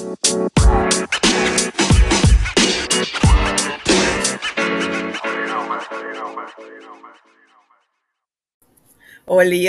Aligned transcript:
Oli, 0.00 0.14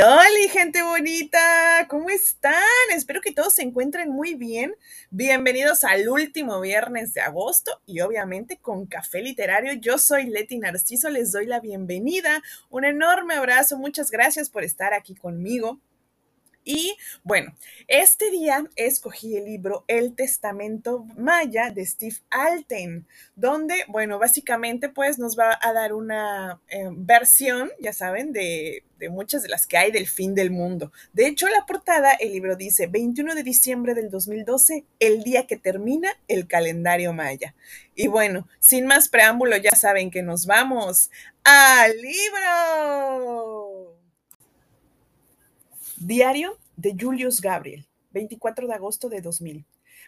oli, 0.02 0.50
gente 0.52 0.84
bonita, 0.84 1.88
¿cómo 1.90 2.12
están? 2.12 2.54
Espero 2.96 3.22
que 3.22 3.32
todos 3.32 3.56
se 3.56 3.64
encuentren 3.64 4.12
muy 4.12 4.36
bien. 4.36 4.76
Bienvenidos 5.10 5.84
al 5.84 6.08
último 6.08 6.62
viernes 6.62 7.16
de 7.16 7.22
agosto 7.22 7.82
y 7.88 8.02
obviamente 8.02 8.58
con 8.58 8.86
Café 8.86 9.24
Literario. 9.24 9.74
Yo 9.74 9.98
soy 9.98 10.28
Leti 10.28 10.60
Narciso, 10.60 11.10
les 11.10 11.32
doy 11.32 11.48
la 11.48 11.60
bienvenida. 11.60 12.44
Un 12.70 12.86
enorme 12.86 13.34
abrazo, 13.34 13.80
muchas 13.80 14.12
gracias 14.12 14.52
por 14.52 14.64
estar 14.64 14.94
aquí 14.94 15.16
conmigo. 15.16 15.80
Y 16.64 16.98
bueno, 17.24 17.56
este 17.88 18.32
día 18.32 18.66
escogí 18.76 19.38
el 19.38 19.46
libro 19.46 19.86
El 19.88 20.16
Testamento 20.16 21.06
Maya 21.18 21.72
de 21.72 21.86
Steve 21.86 22.18
Alten, 22.30 23.08
donde, 23.36 23.76
bueno, 23.88 24.20
básicamente 24.20 24.90
pues 24.90 25.20
nos 25.20 25.38
va 25.38 25.58
a 25.62 25.74
dar 25.74 25.94
una 25.94 26.62
eh, 26.68 26.90
versión, 26.92 27.72
ya 27.80 27.94
saben, 27.94 28.34
de, 28.34 28.84
de 29.00 29.10
muchas 29.10 29.42
de 29.42 29.50
las 29.50 29.66
que 29.66 29.78
hay 29.78 29.92
del 29.92 30.08
fin 30.08 30.36
del 30.36 30.52
mundo. 30.52 30.92
De 31.14 31.28
hecho, 31.28 31.48
la 31.48 31.66
portada, 31.66 32.12
el 32.14 32.34
libro 32.34 32.56
dice 32.56 32.88
21 32.88 33.34
de 33.34 33.44
diciembre 33.44 33.94
del 33.94 34.12
2012, 34.12 34.86
el 35.00 35.24
día 35.24 35.48
que 35.48 35.58
termina 35.58 36.10
el 36.28 36.48
calendario 36.48 37.14
maya. 37.14 37.56
Y 37.96 38.08
bueno, 38.08 38.48
sin 38.60 38.86
más 38.86 39.10
preámbulo, 39.10 39.58
ya 39.58 39.72
saben 39.72 40.12
que 40.12 40.22
nos 40.22 40.46
vamos 40.46 41.10
al 41.44 41.98
libro. 41.98 43.99
Diario 46.02 46.58
de 46.78 46.96
Julius 46.98 47.42
Gabriel, 47.42 47.86
24 48.12 48.68
de 48.68 48.74
agosto 48.74 49.10
de 49.10 49.20
2000. 49.20 49.66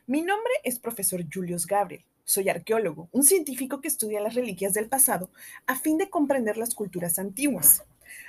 Mi 0.08 0.22
nombre 0.22 0.54
es 0.64 0.80
profesor 0.80 1.22
Julius 1.30 1.68
Gabriel. 1.68 2.06
Soy 2.24 2.48
arqueólogo, 2.48 3.10
un 3.12 3.26
científico 3.26 3.82
que 3.82 3.90
estudia 3.90 4.22
las 4.22 4.36
reliquias 4.36 4.74
del 4.74 4.88
pasado 4.88 5.30
a 5.68 5.78
fin 5.78 5.98
de 5.98 6.10
comprender 6.10 6.56
las 6.56 6.76
culturas 6.76 7.20
antiguas. 7.20 7.84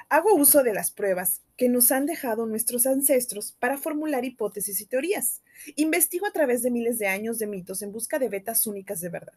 Hago 0.08 0.34
uso 0.34 0.64
de 0.64 0.74
las 0.74 0.90
pruebas 0.90 1.42
que 1.56 1.68
nos 1.68 1.92
han 1.92 2.06
dejado 2.06 2.46
nuestros 2.46 2.84
ancestros 2.84 3.52
para 3.52 3.78
formular 3.78 4.24
hipótesis 4.24 4.80
y 4.80 4.86
teorías. 4.86 5.40
Investigo 5.76 6.26
a 6.26 6.32
través 6.32 6.64
de 6.64 6.72
miles 6.72 6.98
de 6.98 7.06
años 7.06 7.38
de 7.38 7.46
mitos 7.46 7.80
en 7.82 7.92
busca 7.92 8.18
de 8.18 8.28
vetas 8.28 8.66
únicas 8.66 9.00
de 9.00 9.08
verdad. 9.08 9.34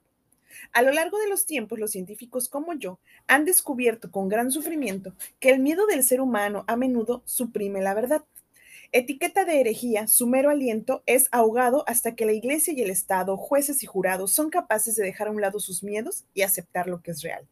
A 0.72 0.82
lo 0.82 0.92
largo 0.92 1.20
de 1.20 1.28
los 1.28 1.46
tiempos, 1.46 1.80
los 1.80 1.92
científicos 1.92 2.50
como 2.50 2.74
yo 2.74 3.00
han 3.28 3.46
descubierto 3.46 4.12
con 4.12 4.30
gran 4.30 4.52
sufrimiento 4.52 5.14
que 5.40 5.50
el 5.50 5.60
miedo 5.60 5.86
del 5.88 6.04
ser 6.04 6.22
humano 6.22 6.64
a 6.68 6.76
menudo 6.76 7.24
suprime 7.26 7.82
la 7.82 7.94
verdad. 7.94 8.24
Etiqueta 8.92 9.46
de 9.46 9.60
herejía, 9.60 10.08
su 10.08 10.28
mero 10.28 10.50
aliento 10.50 11.04
es 11.06 11.28
ahogado 11.32 11.84
hasta 11.88 12.16
que 12.16 12.26
la 12.26 12.34
Iglesia 12.34 12.74
y 12.74 12.82
el 12.82 12.90
Estado, 12.90 13.36
jueces 13.36 13.84
y 13.84 13.86
jurados 13.86 14.32
son 14.32 14.50
capaces 14.50 14.96
de 14.96 15.04
dejar 15.04 15.28
a 15.28 15.32
un 15.32 15.42
lado 15.42 15.60
sus 15.60 15.84
miedos 15.84 16.24
y 16.34 16.44
aceptar 16.44 16.88
lo 16.88 17.02
que 17.02 17.12
es 17.12 17.22
real. 17.22 17.48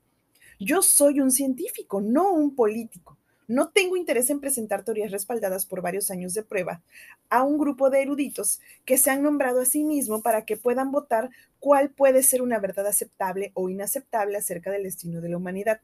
Yo 0.59 0.81
soy 0.81 1.19
un 1.19 1.31
científico, 1.31 1.99
no 1.99 2.31
un 2.31 2.55
político. 2.55 3.17
No 3.47 3.69
tengo 3.69 3.97
interés 3.97 4.29
en 4.29 4.39
presentar 4.39 4.83
teorías 4.83 5.11
respaldadas 5.11 5.65
por 5.65 5.81
varios 5.81 6.09
años 6.11 6.33
de 6.33 6.43
prueba 6.43 6.81
a 7.29 7.43
un 7.43 7.57
grupo 7.57 7.89
de 7.89 8.01
eruditos 8.01 8.61
que 8.85 8.97
se 8.97 9.11
han 9.11 9.21
nombrado 9.21 9.61
a 9.61 9.65
sí 9.65 9.83
mismo 9.83 10.21
para 10.21 10.45
que 10.45 10.57
puedan 10.57 10.91
votar 10.91 11.29
cuál 11.59 11.89
puede 11.89 12.23
ser 12.23 12.41
una 12.41 12.59
verdad 12.59 12.87
aceptable 12.87 13.51
o 13.53 13.69
inaceptable 13.69 14.37
acerca 14.37 14.71
del 14.71 14.83
destino 14.83 15.21
de 15.21 15.29
la 15.29 15.37
humanidad. 15.37 15.81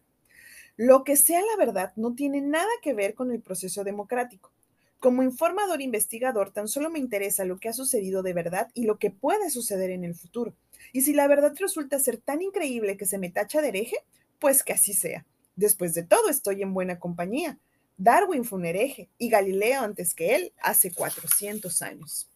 Lo 0.77 1.03
que 1.03 1.17
sea 1.17 1.41
la 1.41 1.57
verdad 1.57 1.91
no 1.97 2.15
tiene 2.15 2.39
nada 2.39 2.69
que 2.81 2.93
ver 2.93 3.13
con 3.13 3.31
el 3.31 3.41
proceso 3.41 3.83
democrático. 3.83 4.51
Como 4.99 5.23
informador 5.23 5.81
investigador, 5.81 6.51
tan 6.51 6.67
solo 6.67 6.89
me 6.89 6.99
interesa 6.99 7.45
lo 7.45 7.59
que 7.59 7.69
ha 7.69 7.73
sucedido 7.73 8.23
de 8.23 8.33
verdad 8.33 8.69
y 8.73 8.83
lo 8.83 8.97
que 8.97 9.11
puede 9.11 9.49
suceder 9.49 9.91
en 9.91 10.03
el 10.03 10.15
futuro. 10.15 10.53
Y 10.93 11.01
si 11.01 11.13
la 11.13 11.27
verdad 11.27 11.53
resulta 11.57 11.99
ser 11.99 12.17
tan 12.17 12.41
increíble 12.41 12.97
que 12.97 13.05
se 13.05 13.17
me 13.17 13.29
tacha 13.29 13.61
de 13.61 13.69
hereje, 13.69 13.97
pues 14.39 14.63
que 14.63 14.73
así 14.73 14.93
sea. 14.93 15.25
Después 15.59 15.93
de 15.93 16.03
todo, 16.03 16.29
estoy 16.29 16.61
en 16.61 16.73
buena 16.73 16.99
compañía. 16.99 17.59
Darwin 17.97 18.45
fue 18.45 18.59
un 18.59 18.65
hereje 18.65 19.09
y 19.17 19.27
Galileo 19.27 19.81
antes 19.81 20.13
que 20.13 20.33
él, 20.33 20.53
hace 20.61 20.93
400 20.93 21.81
años. 21.81 22.29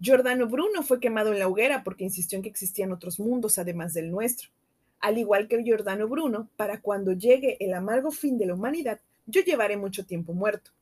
Giordano 0.00 0.48
Bruno 0.48 0.82
fue 0.82 0.98
quemado 0.98 1.32
en 1.32 1.38
la 1.38 1.46
hoguera 1.46 1.84
porque 1.84 2.02
insistió 2.02 2.36
en 2.36 2.42
que 2.42 2.48
existían 2.48 2.90
otros 2.90 3.20
mundos 3.20 3.58
además 3.58 3.94
del 3.94 4.10
nuestro. 4.10 4.48
Al 4.98 5.18
igual 5.18 5.46
que 5.46 5.62
Giordano 5.62 6.08
Bruno, 6.08 6.50
para 6.56 6.80
cuando 6.80 7.12
llegue 7.12 7.56
el 7.60 7.74
amargo 7.74 8.10
fin 8.10 8.38
de 8.38 8.46
la 8.46 8.54
humanidad, 8.54 9.00
yo 9.26 9.42
llevaré 9.42 9.76
mucho 9.76 10.04
tiempo 10.04 10.32
muerto. 10.32 10.72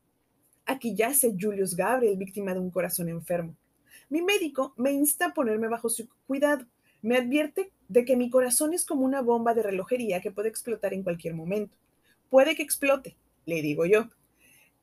Aquí 0.65 0.95
yace 0.97 1.37
Julius 1.39 1.77
Gabriel, 1.77 2.17
víctima 2.17 2.55
de 2.55 2.61
un 2.61 2.71
corazón 2.71 3.11
enfermo. 3.11 3.55
Mi 4.09 4.23
médico 4.23 4.73
me 4.79 4.93
insta 4.93 5.27
a 5.27 5.35
ponerme 5.35 5.69
bajo 5.69 5.91
su 5.91 6.09
cuidado. 6.27 6.65
Me 7.03 7.19
advierte 7.19 7.71
de 7.89 8.05
que 8.05 8.17
mi 8.17 8.31
corazón 8.31 8.75
es 8.75 8.85
como 8.85 9.05
una 9.05 9.23
bomba 9.23 9.55
de 9.55 9.63
relojería 9.63 10.21
que 10.21 10.31
puede 10.31 10.49
explotar 10.49 10.95
en 10.95 11.03
cualquier 11.03 11.35
momento. 11.35 11.77
Puede 12.31 12.55
que 12.55 12.63
explote, 12.63 13.17
le 13.47 13.63
digo 13.63 13.87
yo. 13.87 14.09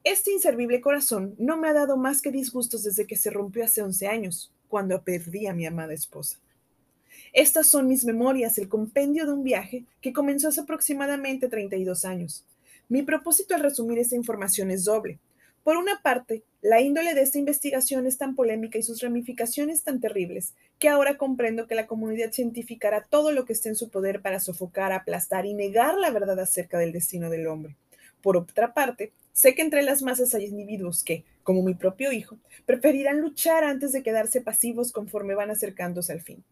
Este 0.04 0.32
inservible 0.32 0.82
corazón 0.82 1.36
no 1.38 1.58
me 1.58 1.70
ha 1.70 1.74
dado 1.74 1.98
más 1.98 2.22
que 2.22 2.32
disgustos 2.32 2.84
desde 2.84 3.08
que 3.08 3.16
se 3.16 3.30
rompió 3.30 3.64
hace 3.64 3.82
11 3.82 4.08
años, 4.08 4.52
cuando 4.68 5.02
perdí 5.04 5.48
a 5.48 5.54
mi 5.54 5.66
amada 5.66 5.94
esposa. 5.94 6.40
Estas 7.34 7.68
son 7.68 7.88
mis 7.88 8.06
memorias, 8.06 8.58
el 8.58 8.70
compendio 8.70 9.26
de 9.26 9.34
un 9.34 9.44
viaje 9.44 9.86
que 10.02 10.14
comenzó 10.14 10.50
hace 10.50 10.62
aproximadamente 10.62 11.48
32 11.48 12.06
años. 12.06 12.46
Mi 12.88 13.02
propósito 13.02 13.56
al 13.56 13.62
resumir 13.62 14.00
esta 14.00 14.16
información 14.16 14.70
es 14.72 14.86
doble. 14.86 15.20
Por 15.66 15.78
una 15.78 16.00
parte, 16.04 16.44
la 16.62 16.80
índole 16.80 17.16
de 17.16 17.24
esta 17.24 17.40
investigación 17.40 18.06
es 18.06 18.20
tan 18.20 18.36
polémica 18.36 18.78
y 18.78 18.84
sus 18.84 19.02
ramificaciones 19.02 19.84
tan 19.84 20.00
terribles 20.00 20.54
que 20.78 20.90
ahora 20.90 21.18
comprendo 21.18 21.66
que 21.66 21.74
la 21.74 21.88
comunidad 21.88 22.32
científica 22.32 22.90
hará 22.90 23.04
todo 23.04 23.32
lo 23.32 23.46
que 23.46 23.54
esté 23.54 23.70
en 23.70 23.76
su 23.76 23.90
poder 23.90 24.22
para 24.22 24.40
sofocar, 24.40 24.92
aplastar 24.92 25.48
y 25.48 25.56
negar 25.56 25.98
la 25.98 26.12
verdad 26.12 26.40
acerca 26.40 26.78
del 26.78 26.92
destino 26.92 27.32
del 27.32 27.48
hombre. 27.48 27.76
Por 28.22 28.38
otra 28.38 28.76
parte, 28.76 29.12
sé 29.34 29.56
que 29.56 29.64
entre 29.64 29.82
las 29.82 30.04
masas 30.04 30.36
hay 30.36 30.46
individuos 30.46 31.04
que, 31.04 31.24
como 31.42 31.64
mi 31.64 31.74
propio 31.74 32.12
hijo, 32.12 32.38
preferirán 32.68 33.20
luchar 33.20 33.64
antes 33.64 33.92
de 33.92 34.04
quedarse 34.04 34.42
pasivos 34.42 34.92
conforme 34.92 35.34
van 35.34 35.50
acercándose 35.50 36.14
al 36.14 36.22
fin. 36.22 36.44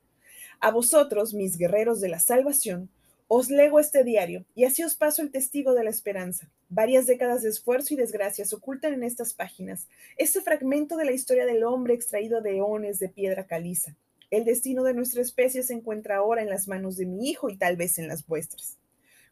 A 0.59 0.71
vosotros, 0.71 1.35
mis 1.35 1.59
guerreros 1.59 2.01
de 2.01 2.09
la 2.09 2.19
salvación, 2.19 2.89
os 3.27 3.49
lego 3.49 3.79
este 3.79 4.03
diario 4.03 4.45
y 4.55 4.65
así 4.65 4.83
os 4.83 4.95
paso 4.95 5.21
el 5.21 5.31
testigo 5.31 5.73
de 5.73 5.83
la 5.83 5.89
esperanza. 5.89 6.49
Varias 6.69 7.05
décadas 7.05 7.41
de 7.41 7.49
esfuerzo 7.49 7.93
y 7.93 7.97
desgracias 7.97 8.53
ocultan 8.53 8.93
en 8.93 9.03
estas 9.03 9.33
páginas 9.33 9.87
este 10.17 10.41
fragmento 10.41 10.97
de 10.97 11.05
la 11.05 11.11
historia 11.11 11.45
del 11.45 11.63
hombre 11.63 11.93
extraído 11.93 12.41
de 12.41 12.57
eones 12.57 12.99
de 12.99 13.09
piedra 13.09 13.45
caliza. 13.45 13.95
El 14.31 14.45
destino 14.45 14.83
de 14.83 14.93
nuestra 14.93 15.21
especie 15.21 15.63
se 15.63 15.73
encuentra 15.73 16.17
ahora 16.17 16.41
en 16.41 16.49
las 16.49 16.67
manos 16.67 16.97
de 16.97 17.05
mi 17.05 17.29
hijo 17.29 17.49
y 17.49 17.57
tal 17.57 17.75
vez 17.75 17.99
en 17.99 18.07
las 18.07 18.25
vuestras. 18.25 18.77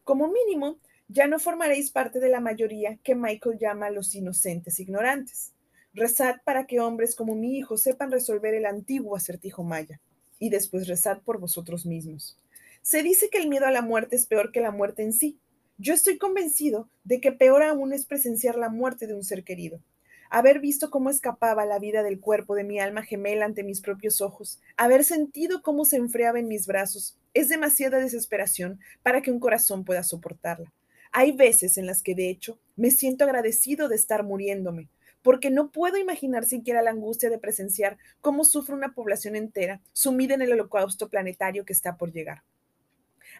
Como 0.03 0.27
mínimo, 0.27 0.77
ya 1.07 1.27
no 1.27 1.39
formaréis 1.39 1.91
parte 1.91 2.19
de 2.19 2.29
la 2.29 2.39
mayoría 2.39 2.97
que 3.03 3.15
Michael 3.15 3.57
llama 3.59 3.89
los 3.89 4.15
inocentes 4.15 4.79
ignorantes. 4.79 5.53
Rezad 5.93 6.37
para 6.45 6.67
que 6.67 6.79
hombres 6.79 7.15
como 7.15 7.35
mi 7.35 7.57
hijo 7.57 7.77
sepan 7.77 8.11
resolver 8.11 8.53
el 8.53 8.65
antiguo 8.65 9.15
acertijo 9.15 9.63
maya, 9.63 9.99
y 10.39 10.49
después 10.49 10.87
rezad 10.87 11.21
por 11.21 11.39
vosotros 11.39 11.85
mismos. 11.85 12.37
Se 12.83 13.03
dice 13.03 13.29
que 13.29 13.37
el 13.37 13.47
miedo 13.47 13.67
a 13.67 13.71
la 13.71 13.83
muerte 13.83 14.15
es 14.15 14.25
peor 14.25 14.51
que 14.51 14.59
la 14.59 14.71
muerte 14.71 15.03
en 15.03 15.13
sí. 15.13 15.39
Yo 15.77 15.93
estoy 15.93 16.17
convencido 16.17 16.89
de 17.03 17.21
que 17.21 17.31
peor 17.31 17.61
aún 17.61 17.93
es 17.93 18.07
presenciar 18.07 18.55
la 18.55 18.69
muerte 18.69 19.05
de 19.05 19.13
un 19.13 19.23
ser 19.23 19.43
querido. 19.43 19.83
Haber 20.31 20.59
visto 20.59 20.89
cómo 20.89 21.11
escapaba 21.11 21.65
la 21.65 21.77
vida 21.77 22.01
del 22.01 22.19
cuerpo 22.19 22.55
de 22.55 22.63
mi 22.63 22.79
alma 22.79 23.03
gemela 23.03 23.45
ante 23.45 23.63
mis 23.63 23.81
propios 23.81 24.19
ojos, 24.19 24.59
haber 24.77 25.03
sentido 25.03 25.61
cómo 25.61 25.85
se 25.85 25.97
enfriaba 25.97 26.39
en 26.39 26.47
mis 26.47 26.65
brazos, 26.65 27.19
es 27.35 27.49
demasiada 27.49 27.99
desesperación 27.99 28.79
para 29.03 29.21
que 29.21 29.29
un 29.29 29.39
corazón 29.39 29.85
pueda 29.85 30.01
soportarla. 30.01 30.73
Hay 31.11 31.33
veces 31.33 31.77
en 31.77 31.85
las 31.85 32.01
que, 32.01 32.15
de 32.15 32.29
hecho, 32.29 32.59
me 32.75 32.89
siento 32.89 33.25
agradecido 33.25 33.89
de 33.89 33.95
estar 33.95 34.23
muriéndome, 34.23 34.89
porque 35.21 35.51
no 35.51 35.71
puedo 35.71 35.97
imaginar 35.97 36.45
siquiera 36.45 36.81
la 36.81 36.91
angustia 36.91 37.29
de 37.29 37.37
presenciar 37.37 37.97
cómo 38.21 38.43
sufre 38.43 38.73
una 38.73 38.95
población 38.95 39.35
entera 39.35 39.81
sumida 39.93 40.33
en 40.33 40.41
el 40.41 40.53
holocausto 40.53 41.09
planetario 41.09 41.63
que 41.63 41.73
está 41.73 41.97
por 41.97 42.11
llegar. 42.11 42.41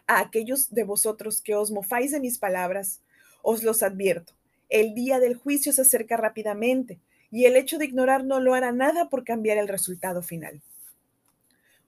A 0.06 0.20
aquellos 0.20 0.70
de 0.74 0.84
vosotros 0.84 1.40
que 1.40 1.54
os 1.54 1.70
mofáis 1.70 2.12
de 2.12 2.20
mis 2.20 2.38
palabras, 2.38 3.00
os 3.42 3.62
los 3.62 3.82
advierto. 3.82 4.34
El 4.68 4.94
día 4.94 5.18
del 5.20 5.36
juicio 5.36 5.72
se 5.72 5.82
acerca 5.82 6.16
rápidamente 6.16 6.98
y 7.30 7.46
el 7.46 7.56
hecho 7.56 7.78
de 7.78 7.86
ignorar 7.86 8.24
no 8.24 8.40
lo 8.40 8.54
hará 8.54 8.72
nada 8.72 9.08
por 9.08 9.24
cambiar 9.24 9.58
el 9.58 9.68
resultado 9.68 10.22
final. 10.22 10.60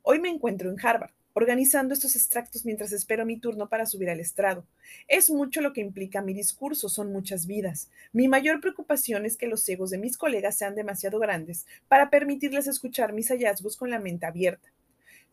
Hoy 0.03 0.19
me 0.21 0.29
encuentro 0.29 0.71
en 0.71 0.77
Harvard, 0.85 1.13
organizando 1.35 1.95
estos 1.95 2.15
extractos 2.15 2.65
mientras 2.65 2.93
espero 2.93 3.27
mi 3.27 3.39
turno 3.39 3.69
para 3.69 3.87
subir 3.87 4.09
al 4.09 4.21
estrado. 4.21 4.67
Es 5.09 5.31
mucho 5.31 5.61
lo 5.61 5.73
que 5.73 5.81
implica 5.81 6.23
mi 6.23 6.33
discurso, 6.33 6.89
son 6.89 7.13
muchas 7.13 7.47
vidas. 7.47 7.91
Mi 8.13 8.29
mayor 8.29 8.61
preocupación 8.61 9.27
es 9.27 9.37
que 9.37 9.47
los 9.47 9.69
egos 9.69 9.91
de 9.91 9.99
mis 9.99 10.17
colegas 10.17 10.57
sean 10.57 10.75
demasiado 10.75 11.19
grandes 11.19 11.67
para 11.89 12.11
permitirles 12.11 12.67
escuchar 12.67 13.13
mis 13.13 13.29
hallazgos 13.29 13.77
con 13.77 13.91
la 13.91 13.99
mente 13.99 14.27
abierta. 14.27 14.69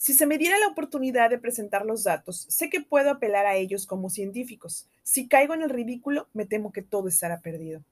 Si 0.01 0.15
se 0.15 0.25
me 0.25 0.39
diera 0.39 0.57
la 0.57 0.69
oportunidad 0.69 1.29
de 1.29 1.37
presentar 1.37 1.85
los 1.85 2.03
datos, 2.05 2.47
sé 2.49 2.71
que 2.71 2.81
puedo 2.81 3.11
apelar 3.11 3.45
a 3.45 3.55
ellos 3.55 3.85
como 3.85 4.09
científicos. 4.09 4.87
Si 5.03 5.27
caigo 5.27 5.53
en 5.53 5.61
el 5.61 5.69
ridículo, 5.69 6.27
me 6.33 6.47
temo 6.47 6.71
que 6.71 6.81
todo 6.81 7.07
estará 7.07 7.39
perdido. 7.39 7.83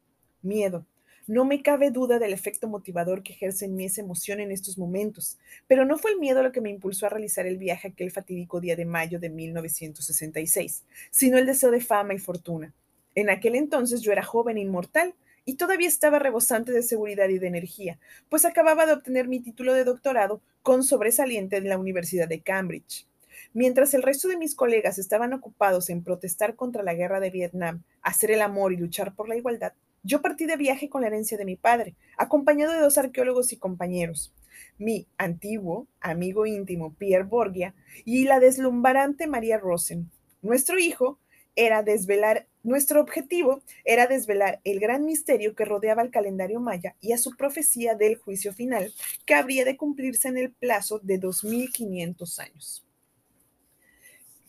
Miedo. 0.41 0.87
No 1.27 1.45
me 1.45 1.61
cabe 1.61 1.91
duda 1.91 2.17
del 2.17 2.33
efecto 2.33 2.67
motivador 2.67 3.21
que 3.21 3.33
ejerce 3.33 3.65
en 3.65 3.75
mí 3.75 3.85
esa 3.85 4.01
emoción 4.01 4.39
en 4.39 4.51
estos 4.51 4.79
momentos, 4.79 5.37
pero 5.67 5.85
no 5.85 5.99
fue 5.99 6.09
el 6.09 6.19
miedo 6.19 6.41
lo 6.41 6.51
que 6.51 6.61
me 6.61 6.71
impulsó 6.71 7.05
a 7.05 7.09
realizar 7.09 7.45
el 7.45 7.59
viaje 7.59 7.89
aquel 7.89 8.09
fatídico 8.09 8.59
día 8.59 8.75
de 8.75 8.85
mayo 8.85 9.19
de 9.19 9.29
1966, 9.29 10.85
sino 11.11 11.37
el 11.37 11.45
deseo 11.45 11.69
de 11.69 11.79
fama 11.79 12.15
y 12.15 12.17
fortuna. 12.17 12.73
En 13.13 13.29
aquel 13.29 13.53
entonces 13.53 14.01
yo 14.01 14.11
era 14.11 14.23
joven 14.23 14.57
e 14.57 14.61
inmortal 14.61 15.13
y 15.49 15.55
todavía 15.55 15.87
estaba 15.87 16.19
rebosante 16.19 16.71
de 16.71 16.83
seguridad 16.83 17.27
y 17.27 17.39
de 17.39 17.47
energía, 17.47 17.97
pues 18.29 18.45
acababa 18.45 18.85
de 18.85 18.93
obtener 18.93 19.27
mi 19.27 19.39
título 19.39 19.73
de 19.73 19.83
doctorado 19.83 20.43
con 20.61 20.83
sobresaliente 20.83 21.57
en 21.57 21.67
la 21.67 21.79
Universidad 21.79 22.27
de 22.27 22.41
Cambridge. 22.41 23.07
Mientras 23.53 23.95
el 23.95 24.03
resto 24.03 24.27
de 24.27 24.37
mis 24.37 24.53
colegas 24.53 24.99
estaban 24.99 25.33
ocupados 25.33 25.89
en 25.89 26.03
protestar 26.03 26.55
contra 26.55 26.83
la 26.83 26.93
guerra 26.93 27.19
de 27.19 27.31
Vietnam, 27.31 27.81
hacer 28.03 28.29
el 28.29 28.43
amor 28.43 28.73
y 28.73 28.77
luchar 28.77 29.15
por 29.15 29.27
la 29.27 29.37
igualdad, 29.37 29.73
yo 30.03 30.21
partí 30.21 30.45
de 30.45 30.55
viaje 30.55 30.87
con 30.87 31.01
la 31.01 31.07
herencia 31.07 31.35
de 31.35 31.45
mi 31.45 31.55
padre, 31.55 31.95
acompañado 32.15 32.73
de 32.73 32.81
dos 32.81 32.99
arqueólogos 32.99 33.51
y 33.51 33.57
compañeros, 33.57 34.31
mi 34.77 35.07
antiguo 35.17 35.87
amigo 35.99 36.45
íntimo 36.45 36.93
Pierre 36.93 37.23
Borgia 37.23 37.73
y 38.05 38.25
la 38.25 38.39
deslumbrante 38.39 39.25
María 39.25 39.57
Rosen. 39.57 40.11
Nuestro 40.43 40.77
hijo 40.77 41.17
era 41.55 41.83
desvelar, 41.83 42.47
nuestro 42.63 43.01
objetivo 43.01 43.61
era 43.85 44.07
desvelar 44.07 44.61
el 44.63 44.79
gran 44.79 45.05
misterio 45.05 45.55
que 45.55 45.65
rodeaba 45.65 46.01
al 46.01 46.11
calendario 46.11 46.59
maya 46.59 46.95
y 47.01 47.11
a 47.11 47.17
su 47.17 47.35
profecía 47.35 47.95
del 47.95 48.17
juicio 48.17 48.53
final, 48.53 48.93
que 49.25 49.33
habría 49.33 49.65
de 49.65 49.77
cumplirse 49.77 50.27
en 50.27 50.37
el 50.37 50.51
plazo 50.51 50.99
de 50.99 51.17
2500 51.17 52.39
años. 52.39 52.85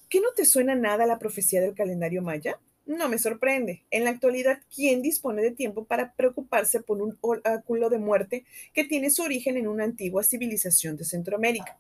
¿Qué 0.08 0.20
no 0.20 0.32
te 0.35 0.44
suena 0.44 0.75
nada 0.75 1.06
la 1.06 1.19
profecía 1.19 1.61
del 1.61 1.75
calendario 1.75 2.20
maya? 2.20 2.58
No 2.85 3.08
me 3.08 3.19
sorprende. 3.19 3.85
En 3.93 4.02
la 4.02 4.11
actualidad, 4.11 4.61
¿quién 4.75 5.02
dispone 5.02 5.43
de 5.43 5.52
tiempo 5.52 5.85
para 5.85 6.14
preocuparse 6.14 6.81
por 6.81 7.00
un 7.00 7.17
oráculo 7.20 7.88
de 7.88 7.99
muerte 7.99 8.44
que 8.75 8.82
tiene 8.82 9.11
su 9.11 9.23
origen 9.23 9.56
en 9.56 9.69
una 9.69 9.85
antigua 9.85 10.25
civilización 10.25 10.97
de 10.97 11.05
Centroamérica? 11.05 11.79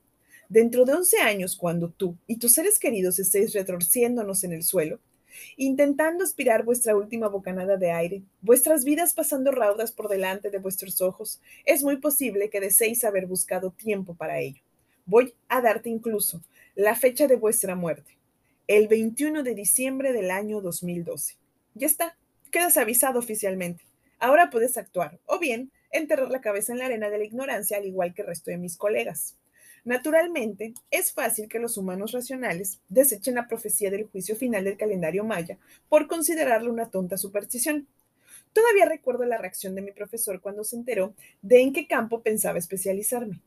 Dentro 0.48 0.84
de 0.84 0.92
11 0.92 1.18
años, 1.18 1.56
cuando 1.56 1.90
tú 1.90 2.16
y 2.28 2.38
tus 2.38 2.52
seres 2.52 2.78
queridos 2.78 3.18
estéis 3.18 3.52
retorciéndonos 3.52 4.44
en 4.44 4.52
el 4.52 4.62
suelo, 4.62 5.00
intentando 5.56 6.24
aspirar 6.24 6.64
vuestra 6.64 6.96
última 6.96 7.28
bocanada 7.28 7.76
de 7.76 7.90
aire, 7.90 8.22
vuestras 8.40 8.84
vidas 8.84 9.14
pasando 9.14 9.50
raudas 9.50 9.92
por 9.92 10.08
delante 10.08 10.50
de 10.50 10.58
vuestros 10.58 11.00
ojos, 11.00 11.40
es 11.64 11.82
muy 11.82 11.96
posible 11.96 12.50
que 12.50 12.60
deseéis 12.60 13.04
haber 13.04 13.26
buscado 13.26 13.70
tiempo 13.70 14.14
para 14.14 14.40
ello. 14.40 14.62
Voy 15.06 15.34
a 15.48 15.60
darte 15.60 15.90
incluso 15.90 16.42
la 16.74 16.94
fecha 16.94 17.26
de 17.26 17.36
vuestra 17.36 17.74
muerte 17.74 18.20
el 18.70 18.86
21 18.86 19.42
de 19.42 19.56
diciembre 19.56 20.12
del 20.12 20.30
año 20.30 20.60
2012. 20.60 21.34
Ya 21.74 21.88
está, 21.88 22.16
quedas 22.52 22.76
avisado 22.76 23.18
oficialmente. 23.18 23.82
Ahora 24.20 24.48
puedes 24.48 24.76
actuar, 24.76 25.18
o 25.26 25.40
bien 25.40 25.72
enterrar 25.90 26.30
la 26.30 26.40
cabeza 26.40 26.72
en 26.72 26.78
la 26.78 26.86
arena 26.86 27.10
de 27.10 27.18
la 27.18 27.24
ignorancia, 27.24 27.78
al 27.78 27.86
igual 27.86 28.14
que 28.14 28.22
el 28.22 28.28
resto 28.28 28.52
de 28.52 28.58
mis 28.58 28.76
colegas. 28.76 29.36
Naturalmente, 29.84 30.74
es 30.90 31.12
fácil 31.12 31.48
que 31.48 31.58
los 31.58 31.76
humanos 31.76 32.12
racionales 32.12 32.80
desechen 32.88 33.36
la 33.36 33.48
profecía 33.48 33.90
del 33.90 34.06
juicio 34.06 34.36
final 34.36 34.64
del 34.64 34.76
calendario 34.76 35.24
maya 35.24 35.58
por 35.88 36.06
considerarlo 36.06 36.72
una 36.72 36.90
tonta 36.90 37.16
superstición. 37.16 37.86
Todavía 38.52 38.86
recuerdo 38.86 39.24
la 39.24 39.38
reacción 39.38 39.74
de 39.74 39.82
mi 39.82 39.92
profesor 39.92 40.40
cuando 40.40 40.64
se 40.64 40.76
enteró 40.76 41.14
de 41.40 41.60
en 41.62 41.72
qué 41.72 41.86
campo 41.86 42.22
pensaba 42.22 42.58
especializarme. 42.58 43.40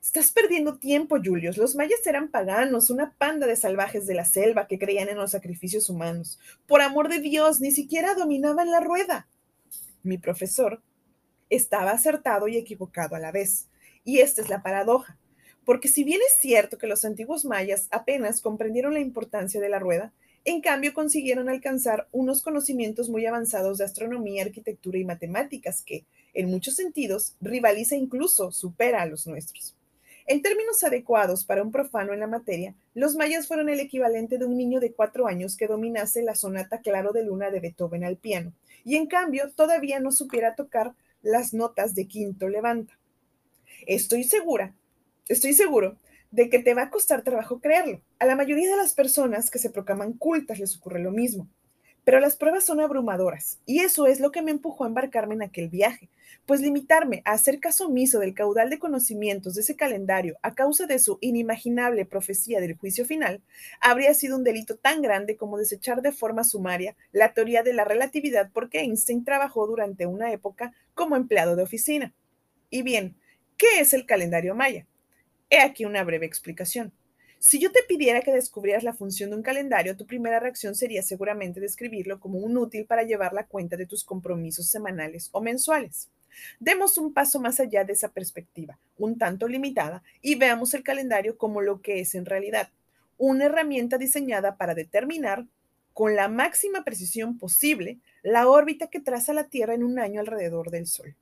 Estás 0.00 0.30
perdiendo 0.30 0.78
tiempo, 0.78 1.18
Julius. 1.22 1.58
Los 1.58 1.74
mayas 1.74 2.06
eran 2.06 2.28
paganos, 2.28 2.88
una 2.88 3.12
panda 3.18 3.46
de 3.46 3.56
salvajes 3.56 4.06
de 4.06 4.14
la 4.14 4.24
selva 4.24 4.66
que 4.66 4.78
creían 4.78 5.08
en 5.08 5.16
los 5.16 5.32
sacrificios 5.32 5.90
humanos. 5.90 6.38
Por 6.66 6.80
amor 6.82 7.08
de 7.08 7.18
Dios, 7.18 7.60
ni 7.60 7.72
siquiera 7.72 8.14
dominaban 8.14 8.70
la 8.70 8.80
rueda. 8.80 9.28
Mi 10.02 10.16
profesor 10.16 10.80
estaba 11.50 11.90
acertado 11.90 12.48
y 12.48 12.56
equivocado 12.56 13.16
a 13.16 13.18
la 13.18 13.32
vez. 13.32 13.68
Y 14.04 14.20
esta 14.20 14.40
es 14.40 14.48
la 14.48 14.62
paradoja. 14.62 15.18
Porque 15.68 15.88
si 15.88 16.02
bien 16.02 16.22
es 16.26 16.38
cierto 16.40 16.78
que 16.78 16.86
los 16.86 17.04
antiguos 17.04 17.44
mayas 17.44 17.88
apenas 17.90 18.40
comprendieron 18.40 18.94
la 18.94 19.00
importancia 19.00 19.60
de 19.60 19.68
la 19.68 19.78
rueda, 19.78 20.14
en 20.46 20.62
cambio 20.62 20.94
consiguieron 20.94 21.50
alcanzar 21.50 22.08
unos 22.10 22.40
conocimientos 22.40 23.10
muy 23.10 23.26
avanzados 23.26 23.76
de 23.76 23.84
astronomía, 23.84 24.44
arquitectura 24.44 24.96
y 24.96 25.04
matemáticas 25.04 25.82
que, 25.82 26.06
en 26.32 26.48
muchos 26.48 26.74
sentidos, 26.74 27.34
rivaliza 27.42 27.96
e 27.96 27.98
incluso 27.98 28.50
supera 28.50 29.02
a 29.02 29.06
los 29.06 29.26
nuestros. 29.26 29.76
En 30.24 30.40
términos 30.40 30.82
adecuados 30.84 31.44
para 31.44 31.62
un 31.62 31.70
profano 31.70 32.14
en 32.14 32.20
la 32.20 32.26
materia, 32.26 32.74
los 32.94 33.14
mayas 33.14 33.46
fueron 33.46 33.68
el 33.68 33.80
equivalente 33.80 34.38
de 34.38 34.46
un 34.46 34.56
niño 34.56 34.80
de 34.80 34.94
cuatro 34.94 35.26
años 35.26 35.54
que 35.54 35.66
dominase 35.66 36.22
la 36.22 36.34
sonata 36.34 36.80
Claro 36.80 37.12
de 37.12 37.24
Luna 37.24 37.50
de 37.50 37.60
Beethoven 37.60 38.04
al 38.04 38.16
piano, 38.16 38.54
y 38.86 38.96
en 38.96 39.06
cambio 39.06 39.50
todavía 39.54 40.00
no 40.00 40.12
supiera 40.12 40.54
tocar 40.54 40.94
las 41.20 41.52
notas 41.52 41.94
de 41.94 42.06
quinto 42.06 42.48
levanta. 42.48 42.98
Estoy 43.86 44.24
segura, 44.24 44.74
estoy 45.28 45.52
seguro 45.52 45.96
de 46.30 46.50
que 46.50 46.58
te 46.58 46.74
va 46.74 46.82
a 46.82 46.90
costar 46.90 47.22
trabajo 47.22 47.60
creerlo. 47.60 48.02
A 48.18 48.26
la 48.26 48.36
mayoría 48.36 48.70
de 48.70 48.76
las 48.76 48.92
personas 48.92 49.50
que 49.50 49.58
se 49.58 49.70
proclaman 49.70 50.12
cultas 50.12 50.58
les 50.58 50.76
ocurre 50.76 51.00
lo 51.00 51.10
mismo. 51.10 51.48
Pero 52.08 52.20
las 52.20 52.36
pruebas 52.36 52.64
son 52.64 52.80
abrumadoras 52.80 53.60
y 53.66 53.80
eso 53.80 54.06
es 54.06 54.18
lo 54.18 54.32
que 54.32 54.40
me 54.40 54.50
empujó 54.50 54.84
a 54.84 54.86
embarcarme 54.86 55.34
en 55.34 55.42
aquel 55.42 55.68
viaje, 55.68 56.08
pues 56.46 56.62
limitarme 56.62 57.20
a 57.26 57.32
hacer 57.32 57.60
caso 57.60 57.88
omiso 57.88 58.18
del 58.18 58.32
caudal 58.32 58.70
de 58.70 58.78
conocimientos 58.78 59.54
de 59.54 59.60
ese 59.60 59.76
calendario 59.76 60.38
a 60.40 60.54
causa 60.54 60.86
de 60.86 61.00
su 61.00 61.18
inimaginable 61.20 62.06
profecía 62.06 62.62
del 62.62 62.78
juicio 62.78 63.04
final 63.04 63.42
habría 63.78 64.14
sido 64.14 64.38
un 64.38 64.44
delito 64.44 64.76
tan 64.76 65.02
grande 65.02 65.36
como 65.36 65.58
desechar 65.58 66.00
de 66.00 66.12
forma 66.12 66.44
sumaria 66.44 66.96
la 67.12 67.34
teoría 67.34 67.62
de 67.62 67.74
la 67.74 67.84
relatividad 67.84 68.50
porque 68.54 68.80
Einstein 68.80 69.22
trabajó 69.22 69.66
durante 69.66 70.06
una 70.06 70.32
época 70.32 70.72
como 70.94 71.14
empleado 71.14 71.56
de 71.56 71.64
oficina. 71.64 72.14
Y 72.70 72.80
bien, 72.80 73.18
¿qué 73.58 73.80
es 73.80 73.92
el 73.92 74.06
calendario 74.06 74.54
maya? 74.54 74.86
He 75.50 75.60
aquí 75.60 75.86
una 75.86 76.04
breve 76.04 76.26
explicación. 76.26 76.92
Si 77.38 77.58
yo 77.58 77.72
te 77.72 77.80
pidiera 77.88 78.20
que 78.20 78.32
descubrieras 78.32 78.82
la 78.82 78.92
función 78.92 79.30
de 79.30 79.36
un 79.36 79.42
calendario, 79.42 79.96
tu 79.96 80.06
primera 80.06 80.40
reacción 80.40 80.74
sería 80.74 81.02
seguramente 81.02 81.58
describirlo 81.60 82.20
como 82.20 82.38
un 82.38 82.58
útil 82.58 82.84
para 82.84 83.04
llevar 83.04 83.32
la 83.32 83.46
cuenta 83.46 83.76
de 83.76 83.86
tus 83.86 84.04
compromisos 84.04 84.68
semanales 84.68 85.30
o 85.32 85.40
mensuales. 85.40 86.10
Demos 86.60 86.98
un 86.98 87.14
paso 87.14 87.40
más 87.40 87.60
allá 87.60 87.84
de 87.84 87.94
esa 87.94 88.10
perspectiva, 88.10 88.78
un 88.98 89.16
tanto 89.16 89.48
limitada, 89.48 90.02
y 90.20 90.34
veamos 90.34 90.74
el 90.74 90.82
calendario 90.82 91.38
como 91.38 91.62
lo 91.62 91.80
que 91.80 92.00
es 92.00 92.14
en 92.14 92.26
realidad, 92.26 92.70
una 93.16 93.46
herramienta 93.46 93.96
diseñada 93.96 94.56
para 94.56 94.74
determinar 94.74 95.46
con 95.94 96.14
la 96.14 96.28
máxima 96.28 96.84
precisión 96.84 97.38
posible 97.38 97.98
la 98.22 98.48
órbita 98.48 98.88
que 98.88 99.00
traza 99.00 99.32
la 99.32 99.48
Tierra 99.48 99.74
en 99.74 99.82
un 99.82 99.98
año 99.98 100.20
alrededor 100.20 100.70
del 100.70 100.86
Sol. 100.86 101.16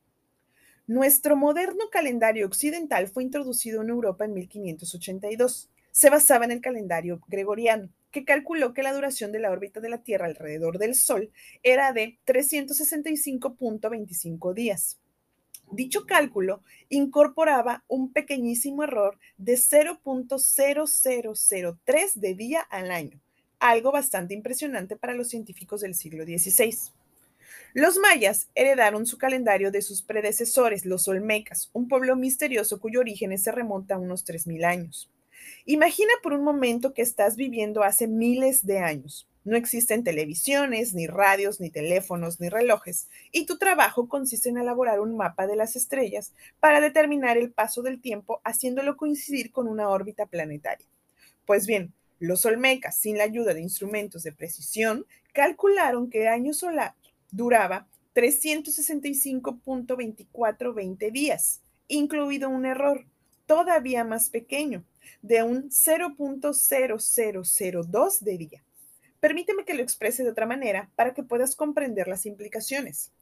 Nuestro 0.87 1.37
moderno 1.37 1.85
calendario 1.91 2.47
occidental 2.47 3.09
fue 3.09 3.25
introducido 3.25 3.83
en 3.83 3.88
Europa 3.88 4.25
en 4.25 4.35
1582 4.35 5.69
se 5.97 6.11
basaba 6.11 6.45
en 6.45 6.52
el 6.52 6.61
calendario 6.61 7.23
gregoriano, 7.26 7.88
que 8.11 8.26
calculó 8.26 8.75
que 8.75 8.83
la 8.83 8.93
duración 8.93 9.33
de 9.33 9.40
la 9.40 9.50
órbita 9.50 9.81
de 9.81 9.88
la 9.88 10.02
Tierra 10.02 10.26
alrededor 10.26 10.76
del 10.76 10.95
Sol 10.95 11.33
era 11.62 11.95
de 11.95 12.19
365.25 12.26 14.52
días. 14.52 14.99
Dicho 15.73 16.05
cálculo 16.05 16.62
incorporaba 16.90 17.83
un 17.88 18.12
pequeñísimo 18.12 18.85
error 18.85 19.19
de 19.38 19.55
0.0003 19.55 22.14
de 22.14 22.35
día 22.35 22.61
al 22.61 22.90
año, 22.90 23.19
algo 23.59 23.90
bastante 23.90 24.35
impresionante 24.35 24.97
para 24.97 25.14
los 25.14 25.31
científicos 25.31 25.81
del 25.81 25.95
siglo 25.95 26.25
XVI. 26.25 26.93
Los 27.76 27.99
mayas 27.99 28.49
heredaron 28.54 29.04
su 29.04 29.18
calendario 29.18 29.71
de 29.71 29.83
sus 29.83 30.00
predecesores, 30.00 30.87
los 30.87 31.09
olmecas, 31.09 31.68
un 31.75 31.88
pueblo 31.88 32.16
misterioso 32.16 32.80
cuyo 32.80 33.00
origen 33.00 33.37
se 33.37 33.52
remonta 33.52 33.97
a 33.97 33.99
unos 33.99 34.25
3.000 34.25 34.64
años. 34.64 35.11
Imagina 35.66 36.11
por 36.23 36.33
un 36.33 36.42
momento 36.42 36.95
que 36.95 37.02
estás 37.02 37.37
viviendo 37.37 37.83
hace 37.83 38.06
miles 38.06 38.64
de 38.64 38.78
años. 38.78 39.28
No 39.45 39.59
existen 39.59 40.04
televisiones, 40.04 40.95
ni 40.95 41.06
radios, 41.06 41.61
ni 41.61 41.68
teléfonos, 41.68 42.40
ni 42.40 42.49
relojes, 42.49 43.11
y 43.30 43.45
tu 43.45 43.59
trabajo 43.59 44.09
consiste 44.09 44.49
en 44.49 44.56
elaborar 44.56 44.99
un 44.99 45.14
mapa 45.14 45.47
de 45.47 45.56
las 45.56 45.76
estrellas 45.76 46.33
para 46.61 46.80
determinar 46.80 47.37
el 47.37 47.52
paso 47.52 47.83
del 47.83 48.00
tiempo 48.00 48.40
haciéndolo 48.42 48.97
coincidir 48.97 49.52
con 49.52 49.68
una 49.68 49.90
órbita 49.90 50.25
planetaria. 50.25 50.87
Pues 51.45 51.66
bien, 51.66 51.92
los 52.21 52.47
olmecas, 52.47 52.97
sin 52.97 53.18
la 53.18 53.25
ayuda 53.25 53.52
de 53.52 53.61
instrumentos 53.61 54.23
de 54.23 54.33
precisión, 54.33 55.04
calcularon 55.35 56.09
que 56.09 56.23
el 56.23 56.28
año 56.28 56.54
solar 56.54 56.95
duraba 57.30 57.87
365.2420 58.14 61.12
días, 61.12 61.61
incluido 61.88 62.49
un 62.49 62.64
error 62.66 63.06
todavía 63.47 64.04
más 64.04 64.30
pequeño, 64.30 64.85
de 65.23 65.42
un 65.42 65.71
0.0002 65.71 68.21
de 68.21 68.38
día. 68.38 68.62
Permíteme 69.21 69.64
que 69.64 69.75
lo 69.75 69.83
exprese 69.83 70.23
de 70.23 70.30
otra 70.30 70.47
manera 70.47 70.90
para 70.95 71.12
que 71.14 71.23
puedas 71.23 71.56
comprender 71.56 72.09
las 72.09 72.26
implicaciones. 72.26 73.12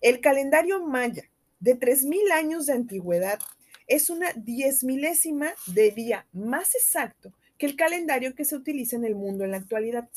El 0.00 0.20
calendario 0.20 0.84
maya 0.84 1.24
de 1.60 1.78
3.000 1.78 2.32
años 2.32 2.66
de 2.66 2.74
antigüedad 2.74 3.38
es 3.86 4.10
una 4.10 4.32
diez 4.34 4.84
milésima 4.84 5.54
de 5.66 5.90
día 5.90 6.26
más 6.32 6.74
exacto 6.74 7.32
que 7.56 7.66
el 7.66 7.76
calendario 7.76 8.34
que 8.34 8.44
se 8.44 8.54
utiliza 8.54 8.96
en 8.96 9.04
el 9.04 9.14
mundo 9.14 9.44
en 9.44 9.50
la 9.50 9.56
actualidad. 9.56 10.08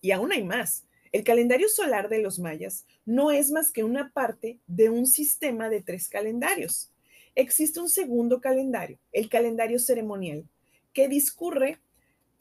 Y 0.00 0.12
aún 0.12 0.32
hay 0.32 0.44
más. 0.44 0.84
El 1.16 1.24
calendario 1.24 1.70
solar 1.70 2.10
de 2.10 2.18
los 2.18 2.38
mayas 2.38 2.84
no 3.06 3.30
es 3.30 3.50
más 3.50 3.72
que 3.72 3.84
una 3.84 4.12
parte 4.12 4.58
de 4.66 4.90
un 4.90 5.06
sistema 5.06 5.70
de 5.70 5.80
tres 5.80 6.10
calendarios. 6.10 6.90
Existe 7.34 7.80
un 7.80 7.88
segundo 7.88 8.42
calendario, 8.42 8.98
el 9.12 9.30
calendario 9.30 9.78
ceremonial, 9.78 10.44
que 10.92 11.08
discurre 11.08 11.78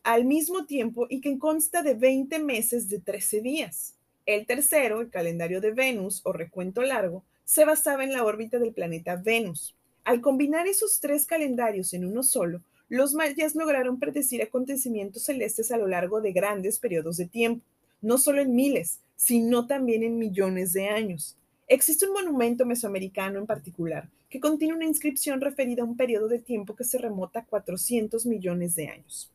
al 0.03 0.25
mismo 0.25 0.65
tiempo 0.65 1.07
y 1.09 1.21
que 1.21 1.39
consta 1.39 1.83
de 1.83 1.93
20 1.93 2.37
meses 2.39 2.89
de 2.89 2.99
13 2.99 3.39
días. 3.39 3.95
El 4.25 4.45
tercero, 4.45 4.99
el 4.99 5.09
calendario 5.09 5.61
de 5.61 5.71
Venus 5.71 6.19
o 6.25 6.33
recuento 6.33 6.81
largo, 6.81 7.23
se 7.45 7.63
basaba 7.63 8.03
en 8.03 8.11
la 8.11 8.25
órbita 8.25 8.59
del 8.59 8.73
planeta 8.73 9.15
Venus. 9.15 9.73
Al 10.03 10.19
combinar 10.19 10.67
esos 10.67 10.99
tres 10.99 11.25
calendarios 11.25 11.93
en 11.93 12.03
uno 12.03 12.23
solo, 12.23 12.61
los 12.89 13.13
mayas 13.13 13.55
lograron 13.55 13.99
predecir 13.99 14.43
acontecimientos 14.43 15.23
celestes 15.23 15.71
a 15.71 15.77
lo 15.77 15.87
largo 15.87 16.19
de 16.19 16.33
grandes 16.33 16.77
periodos 16.77 17.15
de 17.15 17.27
tiempo 17.27 17.63
no 18.05 18.19
solo 18.19 18.39
en 18.39 18.53
miles, 18.53 18.99
sino 19.15 19.65
también 19.65 20.03
en 20.03 20.19
millones 20.19 20.73
de 20.73 20.89
años. 20.89 21.35
Existe 21.67 22.05
un 22.05 22.13
monumento 22.13 22.63
mesoamericano 22.63 23.39
en 23.39 23.47
particular 23.47 24.09
que 24.29 24.39
contiene 24.39 24.75
una 24.75 24.85
inscripción 24.85 25.41
referida 25.41 25.81
a 25.81 25.85
un 25.85 25.97
periodo 25.97 26.27
de 26.27 26.37
tiempo 26.37 26.75
que 26.75 26.83
se 26.83 26.99
remota 26.99 27.39
a 27.39 27.45
400 27.45 28.27
millones 28.27 28.75
de 28.75 28.89
años. 28.89 29.31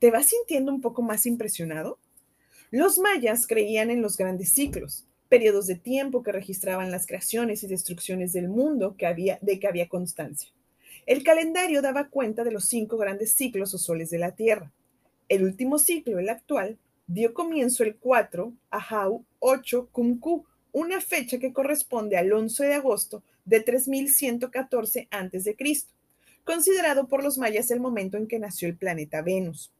¿Te 0.00 0.10
vas 0.10 0.26
sintiendo 0.26 0.72
un 0.72 0.80
poco 0.80 1.02
más 1.02 1.24
impresionado? 1.24 1.98
Los 2.72 2.98
mayas 2.98 3.46
creían 3.46 3.90
en 3.90 4.02
los 4.02 4.16
grandes 4.16 4.52
ciclos, 4.52 5.06
periodos 5.28 5.68
de 5.68 5.76
tiempo 5.76 6.24
que 6.24 6.32
registraban 6.32 6.90
las 6.90 7.06
creaciones 7.06 7.62
y 7.62 7.68
destrucciones 7.68 8.32
del 8.32 8.48
mundo 8.48 8.96
que 8.98 9.06
había, 9.06 9.38
de 9.40 9.60
que 9.60 9.68
había 9.68 9.88
constancia. 9.88 10.50
El 11.06 11.22
calendario 11.22 11.80
daba 11.80 12.08
cuenta 12.08 12.42
de 12.42 12.50
los 12.50 12.64
cinco 12.64 12.96
grandes 12.96 13.34
ciclos 13.34 13.72
o 13.72 13.78
soles 13.78 14.10
de 14.10 14.18
la 14.18 14.32
Tierra. 14.32 14.72
El 15.28 15.44
último 15.44 15.78
ciclo, 15.78 16.18
el 16.18 16.28
actual, 16.28 16.76
dio 17.06 17.34
comienzo 17.34 17.84
el 17.84 17.96
4 17.96 18.52
Ajau 18.70 19.24
8 19.38 19.88
Kumku, 19.92 20.44
una 20.72 21.00
fecha 21.00 21.38
que 21.38 21.52
corresponde 21.52 22.16
al 22.16 22.32
11 22.32 22.64
de 22.64 22.74
agosto 22.74 23.22
de 23.44 23.60
3114 23.60 25.08
a.C., 25.10 25.56
considerado 26.44 27.06
por 27.06 27.22
los 27.22 27.38
mayas 27.38 27.70
el 27.70 27.80
momento 27.80 28.16
en 28.16 28.26
que 28.26 28.38
nació 28.38 28.68
el 28.68 28.76
planeta 28.76 29.22
Venus. 29.22 29.72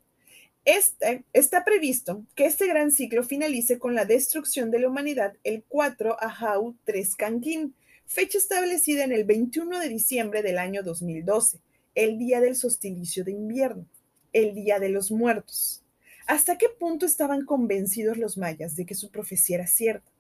Este, 0.65 1.25
está 1.35 1.63
previsto 1.63 2.25
que 2.35 2.47
este 2.47 2.67
gran 2.67 2.91
ciclo 2.91 3.23
finalice 3.23 3.79
con 3.79 3.95
la 3.95 4.07
destrucción 4.07 4.71
de 4.71 4.79
la 4.79 4.89
humanidad 4.89 5.35
el 5.45 5.63
4 5.69 6.17
Ajau 6.23 6.75
3 6.85 7.17
Kankin, 7.17 7.75
fecha 8.07 8.39
establecida 8.39 9.05
en 9.05 9.13
el 9.13 9.25
21 9.25 9.79
de 9.79 9.89
diciembre 9.89 10.43
del 10.43 10.59
año 10.59 10.83
2012, 10.83 11.59
el 11.95 12.19
día 12.19 12.41
del 12.41 12.57
solsticio 12.57 13.25
de 13.25 13.33
invierno, 13.33 13.87
el 14.33 14.55
día 14.55 14.79
de 14.79 14.89
los 14.89 15.11
muertos. 15.11 15.84
¿Hasta 16.27 16.57
qué 16.57 16.69
punto 16.69 17.05
estaban 17.05 17.45
convencidos 17.45 18.17
los 18.17 18.39
mayas 18.39 18.77
de 18.77 18.87
que 18.87 18.95
su 18.95 19.11
profecía 19.11 19.57
era 19.57 19.67
cierta? 19.67 20.11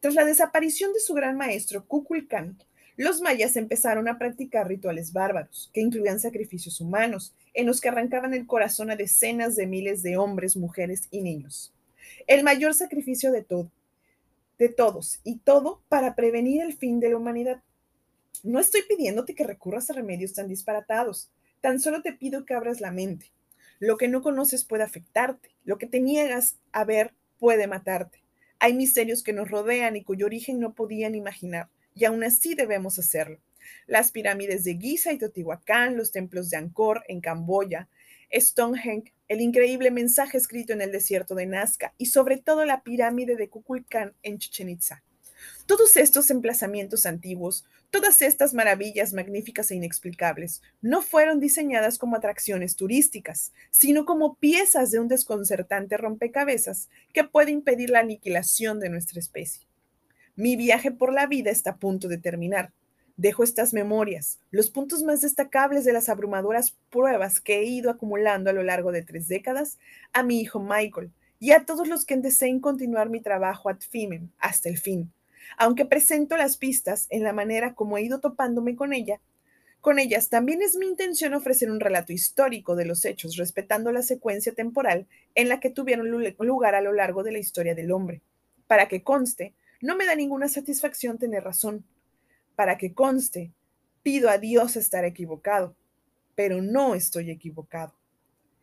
Tras 0.00 0.14
la 0.14 0.24
desaparición 0.24 0.92
de 0.92 1.00
su 1.00 1.14
gran 1.14 1.36
maestro 1.36 1.84
Kukulcán, 1.84 2.56
los 2.96 3.20
mayas 3.20 3.56
empezaron 3.56 4.08
a 4.08 4.18
practicar 4.18 4.68
rituales 4.68 5.12
bárbaros, 5.12 5.70
que 5.72 5.80
incluían 5.80 6.20
sacrificios 6.20 6.80
humanos, 6.80 7.34
en 7.54 7.66
los 7.66 7.80
que 7.80 7.88
arrancaban 7.88 8.34
el 8.34 8.46
corazón 8.46 8.90
a 8.90 8.96
decenas 8.96 9.56
de 9.56 9.66
miles 9.66 10.02
de 10.02 10.16
hombres, 10.16 10.56
mujeres 10.56 11.08
y 11.10 11.22
niños. 11.22 11.72
El 12.28 12.44
mayor 12.44 12.74
sacrificio 12.74 13.32
de 13.32 13.42
todo, 13.42 13.70
de 14.58 14.68
todos, 14.68 15.20
y 15.24 15.38
todo 15.38 15.82
para 15.88 16.14
prevenir 16.14 16.62
el 16.62 16.74
fin 16.74 17.00
de 17.00 17.10
la 17.10 17.16
humanidad. 17.16 17.62
No 18.44 18.60
estoy 18.60 18.82
pidiéndote 18.88 19.34
que 19.34 19.44
recurras 19.44 19.90
a 19.90 19.94
remedios 19.94 20.34
tan 20.34 20.46
disparatados, 20.46 21.30
tan 21.60 21.80
solo 21.80 22.02
te 22.02 22.12
pido 22.12 22.44
que 22.44 22.54
abras 22.54 22.80
la 22.80 22.92
mente, 22.92 23.32
lo 23.78 23.96
que 23.96 24.08
no 24.08 24.22
conoces 24.22 24.64
puede 24.64 24.84
afectarte. 24.84 25.50
Lo 25.64 25.78
que 25.78 25.86
te 25.86 26.00
niegas 26.00 26.58
a 26.72 26.84
ver 26.84 27.14
puede 27.38 27.66
matarte. 27.66 28.22
Hay 28.58 28.74
misterios 28.74 29.22
que 29.22 29.32
nos 29.32 29.50
rodean 29.50 29.96
y 29.96 30.02
cuyo 30.02 30.26
origen 30.26 30.58
no 30.58 30.74
podían 30.74 31.14
imaginar, 31.14 31.68
y 31.94 32.04
aún 32.04 32.24
así 32.24 32.54
debemos 32.54 32.98
hacerlo. 32.98 33.40
Las 33.86 34.10
pirámides 34.10 34.64
de 34.64 34.76
Giza 34.76 35.12
y 35.12 35.18
Teotihuacán, 35.18 35.96
los 35.96 36.10
templos 36.10 36.50
de 36.50 36.56
Angkor 36.56 37.04
en 37.06 37.20
Camboya, 37.20 37.88
Stonehenge, 38.32 39.12
el 39.28 39.40
increíble 39.40 39.90
mensaje 39.90 40.38
escrito 40.38 40.72
en 40.72 40.80
el 40.80 40.92
desierto 40.92 41.34
de 41.34 41.46
Nazca 41.46 41.94
y 41.98 42.06
sobre 42.06 42.38
todo 42.38 42.64
la 42.64 42.82
pirámide 42.82 43.36
de 43.36 43.48
Kukulcán 43.48 44.14
en 44.22 44.38
Chichen 44.38 44.68
Itza. 44.68 45.02
Todos 45.66 45.96
estos 45.96 46.30
emplazamientos 46.30 47.04
antiguos, 47.04 47.66
todas 47.90 48.22
estas 48.22 48.54
maravillas 48.54 49.12
magníficas 49.12 49.70
e 49.70 49.76
inexplicables, 49.76 50.62
no 50.80 51.02
fueron 51.02 51.40
diseñadas 51.40 51.98
como 51.98 52.16
atracciones 52.16 52.76
turísticas, 52.76 53.52
sino 53.70 54.04
como 54.04 54.36
piezas 54.36 54.90
de 54.90 54.98
un 54.98 55.08
desconcertante 55.08 55.96
rompecabezas 55.96 56.88
que 57.12 57.24
puede 57.24 57.50
impedir 57.50 57.90
la 57.90 58.00
aniquilación 58.00 58.80
de 58.80 58.88
nuestra 58.88 59.20
especie. 59.20 59.66
Mi 60.36 60.56
viaje 60.56 60.90
por 60.90 61.12
la 61.12 61.26
vida 61.26 61.50
está 61.50 61.72
a 61.72 61.76
punto 61.76 62.08
de 62.08 62.18
terminar. 62.18 62.72
Dejo 63.16 63.42
estas 63.42 63.74
memorias, 63.74 64.38
los 64.50 64.70
puntos 64.70 65.02
más 65.02 65.20
destacables 65.20 65.84
de 65.84 65.92
las 65.92 66.08
abrumadoras 66.08 66.76
pruebas 66.88 67.40
que 67.40 67.58
he 67.58 67.64
ido 67.64 67.90
acumulando 67.90 68.48
a 68.48 68.52
lo 68.52 68.62
largo 68.62 68.92
de 68.92 69.02
tres 69.02 69.26
décadas, 69.26 69.78
a 70.12 70.22
mi 70.22 70.40
hijo 70.40 70.60
Michael 70.60 71.10
y 71.40 71.50
a 71.50 71.66
todos 71.66 71.88
los 71.88 72.04
que 72.04 72.16
deseen 72.16 72.60
continuar 72.60 73.10
mi 73.10 73.20
trabajo 73.20 73.68
ad 73.68 73.78
hasta 74.38 74.68
el 74.68 74.78
fin 74.78 75.12
aunque 75.56 75.86
presento 75.86 76.36
las 76.36 76.56
pistas 76.56 77.06
en 77.10 77.22
la 77.22 77.32
manera 77.32 77.74
como 77.74 77.96
he 77.96 78.02
ido 78.02 78.20
topándome 78.20 78.76
con 78.76 78.92
ella, 78.92 79.20
con 79.80 79.98
ellas 79.98 80.28
también 80.28 80.60
es 80.60 80.76
mi 80.76 80.86
intención 80.86 81.34
ofrecer 81.34 81.70
un 81.70 81.80
relato 81.80 82.12
histórico 82.12 82.74
de 82.74 82.84
los 82.84 83.04
hechos, 83.04 83.36
respetando 83.36 83.92
la 83.92 84.02
secuencia 84.02 84.52
temporal 84.52 85.06
en 85.34 85.48
la 85.48 85.60
que 85.60 85.70
tuvieron 85.70 86.10
lugar 86.10 86.74
a 86.74 86.80
lo 86.80 86.92
largo 86.92 87.22
de 87.22 87.32
la 87.32 87.38
historia 87.38 87.74
del 87.74 87.92
hombre. 87.92 88.20
Para 88.66 88.88
que 88.88 89.02
conste, 89.02 89.54
no 89.80 89.96
me 89.96 90.04
da 90.04 90.16
ninguna 90.16 90.48
satisfacción 90.48 91.18
tener 91.18 91.44
razón. 91.44 91.84
Para 92.56 92.76
que 92.76 92.92
conste, 92.92 93.52
pido 94.02 94.28
a 94.30 94.38
Dios 94.38 94.76
estar 94.76 95.04
equivocado, 95.04 95.76
pero 96.34 96.60
no 96.60 96.96
estoy 96.96 97.30
equivocado. 97.30 97.94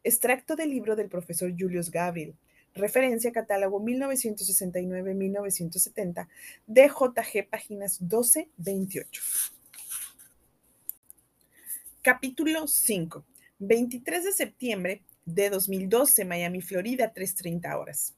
Extracto 0.03 0.55
del 0.55 0.69
libro 0.69 0.95
del 0.95 1.09
profesor 1.09 1.51
Julius 1.57 1.89
Gabriel, 1.89 2.35
referencia 2.75 3.31
catálogo 3.31 3.81
1969-1970 3.81 6.27
de 6.67 6.87
JG, 6.87 7.49
páginas 7.49 7.99
12-28. 8.01 9.07
Capítulo 12.01 12.67
5. 12.67 13.23
23 13.57 14.25
de 14.25 14.33
septiembre 14.33 15.01
de 15.25 15.49
2012, 15.49 16.25
Miami, 16.25 16.61
Florida, 16.61 17.13
3.30 17.13 17.79
horas. 17.79 18.13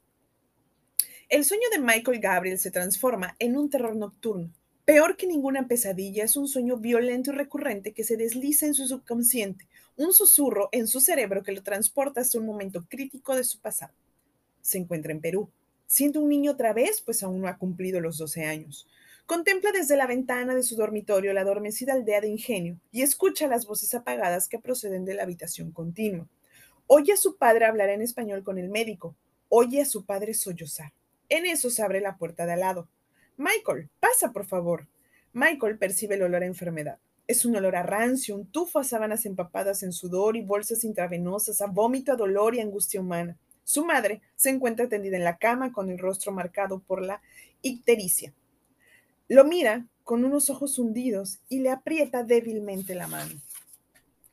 El 1.29 1.45
sueño 1.45 1.69
de 1.71 1.77
Michael 1.79 2.19
Gabriel 2.19 2.57
se 2.57 2.71
transforma 2.71 3.35
en 3.37 3.55
un 3.55 3.69
terror 3.69 3.95
nocturno. 3.95 4.49
Peor 4.85 5.15
que 5.15 5.27
ninguna 5.27 5.67
pesadilla, 5.67 6.23
es 6.23 6.35
un 6.35 6.47
sueño 6.47 6.77
violento 6.77 7.31
y 7.31 7.35
recurrente 7.35 7.93
que 7.93 8.03
se 8.03 8.17
desliza 8.17 8.65
en 8.65 8.73
su 8.73 8.87
subconsciente, 8.87 9.67
un 9.97 10.13
susurro 10.13 10.69
en 10.71 10.87
su 10.87 10.99
cerebro 10.99 11.43
que 11.43 11.51
lo 11.51 11.61
transporta 11.61 12.21
hasta 12.21 12.39
un 12.39 12.47
momento 12.47 12.87
crítico 12.89 13.35
de 13.35 13.43
su 13.43 13.59
pasado 13.59 13.93
se 14.67 14.77
encuentra 14.77 15.13
en 15.13 15.21
Perú. 15.21 15.49
Siendo 15.85 16.19
un 16.19 16.27
niño 16.27 16.51
otra 16.51 16.73
vez, 16.73 17.01
pues 17.01 17.23
aún 17.23 17.39
no 17.39 17.47
ha 17.47 17.57
cumplido 17.57 18.01
los 18.01 18.17
12 18.17 18.43
años. 18.43 18.85
Contempla 19.25 19.71
desde 19.71 19.95
la 19.95 20.07
ventana 20.07 20.55
de 20.55 20.63
su 20.63 20.75
dormitorio 20.75 21.31
la 21.31 21.41
adormecida 21.41 21.93
aldea 21.93 22.19
de 22.19 22.27
Ingenio 22.27 22.77
y 22.91 23.01
escucha 23.01 23.47
las 23.47 23.65
voces 23.65 23.93
apagadas 23.93 24.49
que 24.49 24.59
proceden 24.59 25.05
de 25.05 25.13
la 25.13 25.23
habitación 25.23 25.71
continua. 25.71 26.27
Oye 26.85 27.13
a 27.13 27.17
su 27.17 27.37
padre 27.37 27.65
hablar 27.65 27.89
en 27.89 28.01
español 28.01 28.43
con 28.43 28.57
el 28.57 28.67
médico. 28.67 29.15
Oye 29.47 29.81
a 29.81 29.85
su 29.85 30.05
padre 30.05 30.33
sollozar. 30.33 30.91
En 31.29 31.45
eso 31.45 31.69
se 31.69 31.81
abre 31.81 32.01
la 32.01 32.17
puerta 32.17 32.45
de 32.45 32.53
al 32.53 32.59
lado. 32.59 32.89
Michael, 33.37 33.89
pasa, 34.01 34.33
por 34.33 34.45
favor. 34.45 34.87
Michael 35.31 35.77
percibe 35.77 36.15
el 36.15 36.23
olor 36.23 36.43
a 36.43 36.47
enfermedad. 36.47 36.99
Es 37.25 37.45
un 37.45 37.55
olor 37.55 37.77
a 37.77 37.83
rancio, 37.83 38.35
un 38.35 38.47
tufo 38.47 38.79
a 38.79 38.83
sábanas 38.83 39.25
empapadas 39.25 39.83
en 39.83 39.93
sudor 39.93 40.35
y 40.35 40.41
bolsas 40.41 40.83
intravenosas, 40.83 41.61
a 41.61 41.67
vómito, 41.67 42.11
a 42.11 42.17
dolor 42.17 42.53
y 42.55 42.59
angustia 42.59 42.99
humana. 42.99 43.37
Su 43.67 43.83
madre 43.83 44.21
se 44.37 44.49
encuentra 44.49 44.87
tendida 44.87 45.17
en 45.17 45.25
la 45.25 45.35
cama 45.35 45.73
con 45.73 45.89
el 45.89 45.99
rostro 45.99 46.31
marcado 46.31 46.79
por 46.79 47.01
la 47.01 47.21
ictericia. 47.61 48.33
Lo 49.27 49.43
mira 49.43 49.85
con 50.05 50.23
unos 50.23 50.49
ojos 50.49 50.79
hundidos 50.79 51.39
y 51.49 51.59
le 51.59 51.69
aprieta 51.69 52.23
débilmente 52.23 52.95
la 52.95 53.07
mano. 53.07 53.33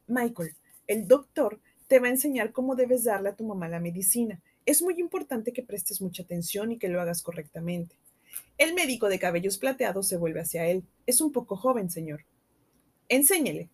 Michael, 0.07 0.55
el 0.87 1.09
doctor 1.09 1.59
te 1.89 1.99
va 1.99 2.07
a 2.07 2.11
enseñar 2.11 2.53
cómo 2.53 2.77
debes 2.77 3.03
darle 3.03 3.31
a 3.31 3.35
tu 3.35 3.45
mamá 3.45 3.69
la 3.69 3.81
medicina. 3.81 4.41
Es 4.67 4.83
muy 4.83 5.01
importante 5.01 5.53
que 5.53 5.65
prestes 5.65 6.01
mucha 6.01 6.23
atención 6.23 6.71
y 6.71 6.79
que 6.79 6.89
lo 6.89 7.01
hagas 7.01 7.21
correctamente. 7.21 7.97
El 8.57 8.73
médico 8.73 9.09
de 9.09 9.19
cabellos 9.19 9.59
plateados 9.59 10.07
se 10.07 10.17
vuelve 10.17 10.43
hacia 10.43 10.65
él. 10.67 10.85
Es 11.07 11.21
un 11.21 11.33
poco 11.33 11.57
joven, 11.57 11.91
señor. 11.91 12.25
Enséñele, 13.09 13.69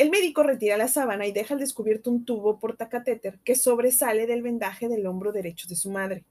el 0.00 0.08
médico 0.08 0.42
retira 0.42 0.78
la 0.78 0.88
sábana 0.88 1.26
y 1.26 1.32
deja 1.32 1.52
al 1.52 1.60
descubierto 1.60 2.10
un 2.10 2.24
tubo 2.24 2.58
portacatéter 2.58 3.38
que 3.44 3.54
sobresale 3.54 4.26
del 4.26 4.40
vendaje 4.40 4.88
del 4.88 5.06
hombro 5.06 5.30
derecho 5.30 5.68
de 5.68 5.76
su 5.76 5.90
madre. 5.90 6.24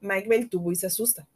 Mike 0.00 0.30
ve 0.30 0.36
el 0.36 0.48
tubo 0.48 0.72
y 0.72 0.76
se 0.76 0.86
asusta. 0.86 1.28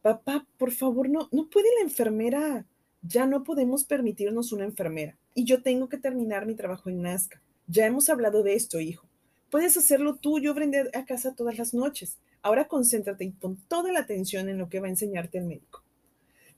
Papá, 0.00 0.46
por 0.56 0.72
favor, 0.72 1.10
no, 1.10 1.28
no 1.32 1.50
puede 1.50 1.68
la 1.76 1.82
enfermera. 1.82 2.64
Ya 3.02 3.26
no 3.26 3.44
podemos 3.44 3.84
permitirnos 3.84 4.52
una 4.52 4.64
enfermera. 4.64 5.18
Y 5.34 5.44
yo 5.44 5.62
tengo 5.62 5.90
que 5.90 5.98
terminar 5.98 6.46
mi 6.46 6.54
trabajo 6.54 6.88
en 6.88 7.02
Nazca. 7.02 7.42
Ya 7.66 7.84
hemos 7.84 8.08
hablado 8.08 8.42
de 8.42 8.54
esto, 8.54 8.80
hijo. 8.80 9.06
Puedes 9.50 9.76
hacerlo 9.76 10.16
tú, 10.16 10.40
yo 10.40 10.54
vendré 10.54 10.88
a 10.94 11.04
casa 11.04 11.34
todas 11.34 11.58
las 11.58 11.74
noches. 11.74 12.16
Ahora 12.40 12.68
concéntrate 12.68 13.24
y 13.24 13.32
pon 13.32 13.58
toda 13.68 13.92
la 13.92 14.00
atención 14.00 14.48
en 14.48 14.56
lo 14.56 14.70
que 14.70 14.80
va 14.80 14.86
a 14.86 14.90
enseñarte 14.90 15.36
el 15.36 15.44
médico. 15.44 15.84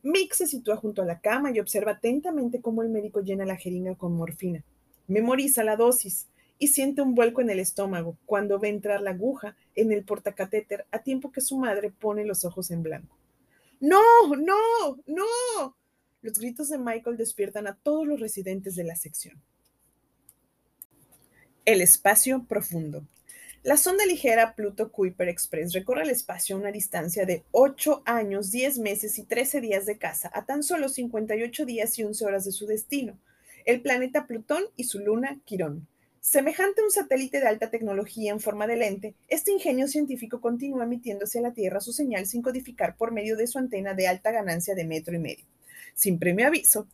Mick 0.03 0.35
se 0.35 0.47
sitúa 0.47 0.77
junto 0.77 1.03
a 1.03 1.05
la 1.07 1.21
cama 1.21 1.53
y 1.53 1.61
observa 1.61 1.93
atentamente 1.93 2.61
cómo 2.61 2.83
el 2.83 2.89
médico 2.89 3.21
llena 3.21 3.47
la 3.47 3.57
jeringa 3.57 3.95
con 3.95 4.15
morfina. 4.15 4.65
Memoriza 5.07 5.63
la 5.63 5.77
dosis 5.77 6.29
y 6.59 6.69
siente 6.69 7.03
un 7.03 7.15
vuelco 7.15 7.41
en 7.41 7.51
el 7.51 7.61
estómago 7.61 8.17
cuando 8.27 8.59
ve 8.59 8.69
entrar 8.69 9.01
la 9.01 9.11
aguja 9.11 9.57
en 9.75 9.93
el 9.93 10.05
portacatéter 10.05 10.87
a 10.91 11.01
tiempo 11.01 11.33
que 11.33 11.41
su 11.41 11.57
madre 11.57 11.91
pone 11.91 12.25
los 12.25 12.45
ojos 12.45 12.71
en 12.71 12.83
blanco. 12.83 13.17
¡No! 13.81 14.01
¡No! 14.37 14.97
¡No! 15.07 15.77
Los 16.21 16.39
gritos 16.39 16.69
de 16.69 16.79
Michael 16.79 17.17
despiertan 17.17 17.67
a 17.67 17.75
todos 17.75 18.07
los 18.07 18.21
residentes 18.21 18.77
de 18.77 18.85
la 18.85 18.95
sección. 18.97 19.41
El 21.65 21.81
espacio 21.81 22.45
profundo. 22.45 23.05
La 23.65 23.77
sonda 23.77 24.05
ligera 24.05 24.57
Pluto 24.57 24.91
Kuiper 24.91 25.29
Express 25.29 25.73
recorre 25.73 26.03
el 26.03 26.11
espacio 26.11 26.57
a 26.57 26.59
una 26.59 26.73
distancia 26.73 27.25
de 27.27 27.45
8 27.53 28.03
años, 28.07 28.51
10 28.51 28.81
meses 28.81 29.21
y 29.21 29.23
13 29.23 29.61
días 29.61 29.87
de 29.87 29.99
casa, 29.99 30.33
a 30.35 30.45
tan 30.45 30.65
solo 30.65 30.89
58 30.89 31.65
días 31.65 31.97
y 31.97 32.03
11 32.03 32.25
horas 32.25 32.45
de 32.45 32.51
su 32.51 32.67
destino, 32.67 33.17
el 33.65 33.81
planeta 33.81 34.27
Plutón 34.27 34.65
y 34.75 34.85
su 34.85 34.99
luna 34.99 35.41
Quirón. 35.45 35.87
Semejante 36.19 36.81
a 36.81 36.85
un 36.85 36.91
satélite 36.91 37.39
de 37.39 37.47
alta 37.47 37.71
tecnología 37.71 38.33
en 38.33 38.41
forma 38.41 38.67
de 38.67 38.79
lente, 38.79 39.15
este 39.29 39.53
ingenio 39.53 39.87
científico 39.87 40.41
continúa 40.41 40.83
emitiéndose 40.83 41.39
a 41.39 41.43
la 41.43 41.55
Tierra 41.55 41.81
su 41.81 41.93
señal 41.93 42.27
sin 42.27 42.43
codificar 42.43 42.97
por 42.97 43.13
medio 43.13 43.37
de 43.37 43.47
su 43.47 43.61
antena 43.61 43.95
de 43.95 44.09
alta 44.09 44.33
ganancia 44.33 44.75
de 44.75 44.87
metro 44.87 45.15
y 45.15 45.21
medio. 45.21 45.45
Sin 45.95 46.19
premio 46.19 46.49
aviso, 46.49 46.89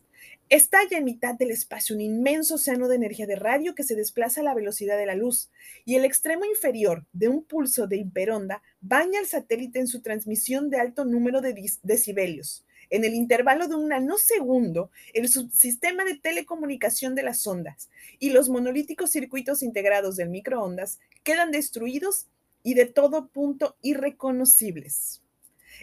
Estalla 0.49 0.97
en 0.97 1.03
mitad 1.03 1.35
del 1.35 1.51
espacio 1.51 1.95
un 1.95 2.01
inmenso 2.01 2.55
océano 2.55 2.87
de 2.87 2.95
energía 2.95 3.27
de 3.27 3.35
radio 3.35 3.75
que 3.75 3.83
se 3.83 3.93
desplaza 3.93 4.41
a 4.41 4.43
la 4.43 4.55
velocidad 4.55 4.97
de 4.97 5.05
la 5.05 5.13
luz, 5.13 5.51
y 5.85 5.93
el 5.93 6.05
extremo 6.05 6.43
inferior 6.43 7.05
de 7.13 7.27
un 7.27 7.43
pulso 7.43 7.85
de 7.85 7.97
hiperonda 7.97 8.63
baña 8.81 9.19
al 9.19 9.27
satélite 9.27 9.77
en 9.77 9.87
su 9.87 10.01
transmisión 10.01 10.71
de 10.71 10.79
alto 10.79 11.05
número 11.05 11.41
de 11.41 11.53
decibelios. 11.83 12.65
En 12.89 13.05
el 13.05 13.13
intervalo 13.13 13.67
de 13.67 13.75
un 13.75 13.89
nanosegundo, 13.89 14.89
el 15.13 15.29
subsistema 15.29 16.03
de 16.03 16.17
telecomunicación 16.17 17.13
de 17.13 17.21
las 17.21 17.45
ondas 17.45 17.91
y 18.17 18.31
los 18.31 18.49
monolíticos 18.49 19.11
circuitos 19.11 19.61
integrados 19.61 20.15
del 20.15 20.29
microondas 20.29 20.97
quedan 21.23 21.51
destruidos 21.51 22.25
y 22.63 22.73
de 22.73 22.87
todo 22.87 23.27
punto 23.27 23.77
irreconocibles. 23.83 25.21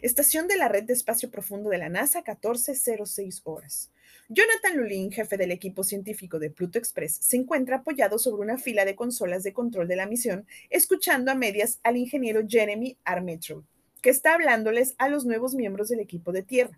Estación 0.03 0.49
de 0.49 0.57
la 0.57 0.67
red 0.67 0.83
de 0.83 0.93
espacio 0.93 1.31
profundo 1.31 1.71
de 1.71 1.79
la 1.79 1.89
NASA, 1.89 2.19
1406 2.19 3.43
horas. 3.45 3.93
Jonathan 4.29 4.77
Lulin, 4.77 5.13
jefe 5.13 5.37
del 5.37 5.53
equipo 5.53 5.85
científico 5.85 6.41
de 6.41 6.51
Pluto 6.51 6.79
Express, 6.79 7.17
se 7.21 7.37
encuentra 7.37 7.77
apoyado 7.77 8.19
sobre 8.19 8.43
una 8.43 8.59
fila 8.59 8.85
de 8.85 8.97
consolas 8.97 9.45
de 9.45 9.53
control 9.53 9.87
de 9.87 9.95
la 9.95 10.07
misión, 10.07 10.49
escuchando 10.69 11.31
a 11.31 11.37
medias 11.37 11.79
al 11.85 11.97
ingeniero 11.97 12.41
Jeremy 12.47 12.97
Armitage, 13.05 13.61
que 14.03 14.11
está 14.11 14.35
hablándoles 14.35 14.97
a 14.99 15.09
los 15.09 15.25
nuevos 15.25 15.55
miembros 15.55 15.89
del 15.89 16.01
equipo 16.01 16.33
de 16.33 16.43
tierra. 16.43 16.77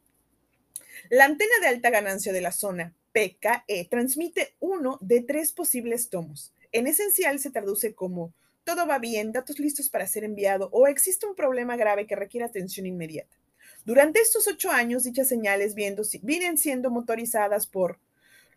La 1.09 1.25
antena 1.25 1.55
de 1.63 1.69
alta 1.69 1.89
ganancia 1.89 2.35
de 2.35 2.43
la 2.43 2.53
zona 2.53 2.93
PKE 3.13 3.87
transmite 3.89 4.55
uno 4.61 4.99
de 5.01 5.23
tres 5.23 5.53
posibles 5.53 6.11
tomos. 6.11 6.53
En 6.73 6.87
esencial 6.87 7.39
se 7.39 7.51
traduce 7.51 7.95
como 7.95 8.35
todo 8.65 8.87
va 8.87 8.99
bien, 8.99 9.33
datos 9.33 9.59
listos 9.59 9.89
para 9.89 10.07
ser 10.07 10.25
enviado 10.25 10.69
o 10.71 10.87
existe 10.87 11.27
un 11.27 11.35
problema 11.35 11.79
grave 11.79 12.07
que 12.07 12.15
requiere 12.15 12.45
atención 12.45 12.85
inmediata. 12.85 13.39
Durante 13.85 14.21
estos 14.21 14.47
ocho 14.47 14.71
años, 14.71 15.05
dichas 15.05 15.29
señales 15.29 15.75
vienen 15.75 16.59
siendo 16.59 16.91
motorizadas 16.91 17.67
por 17.67 17.99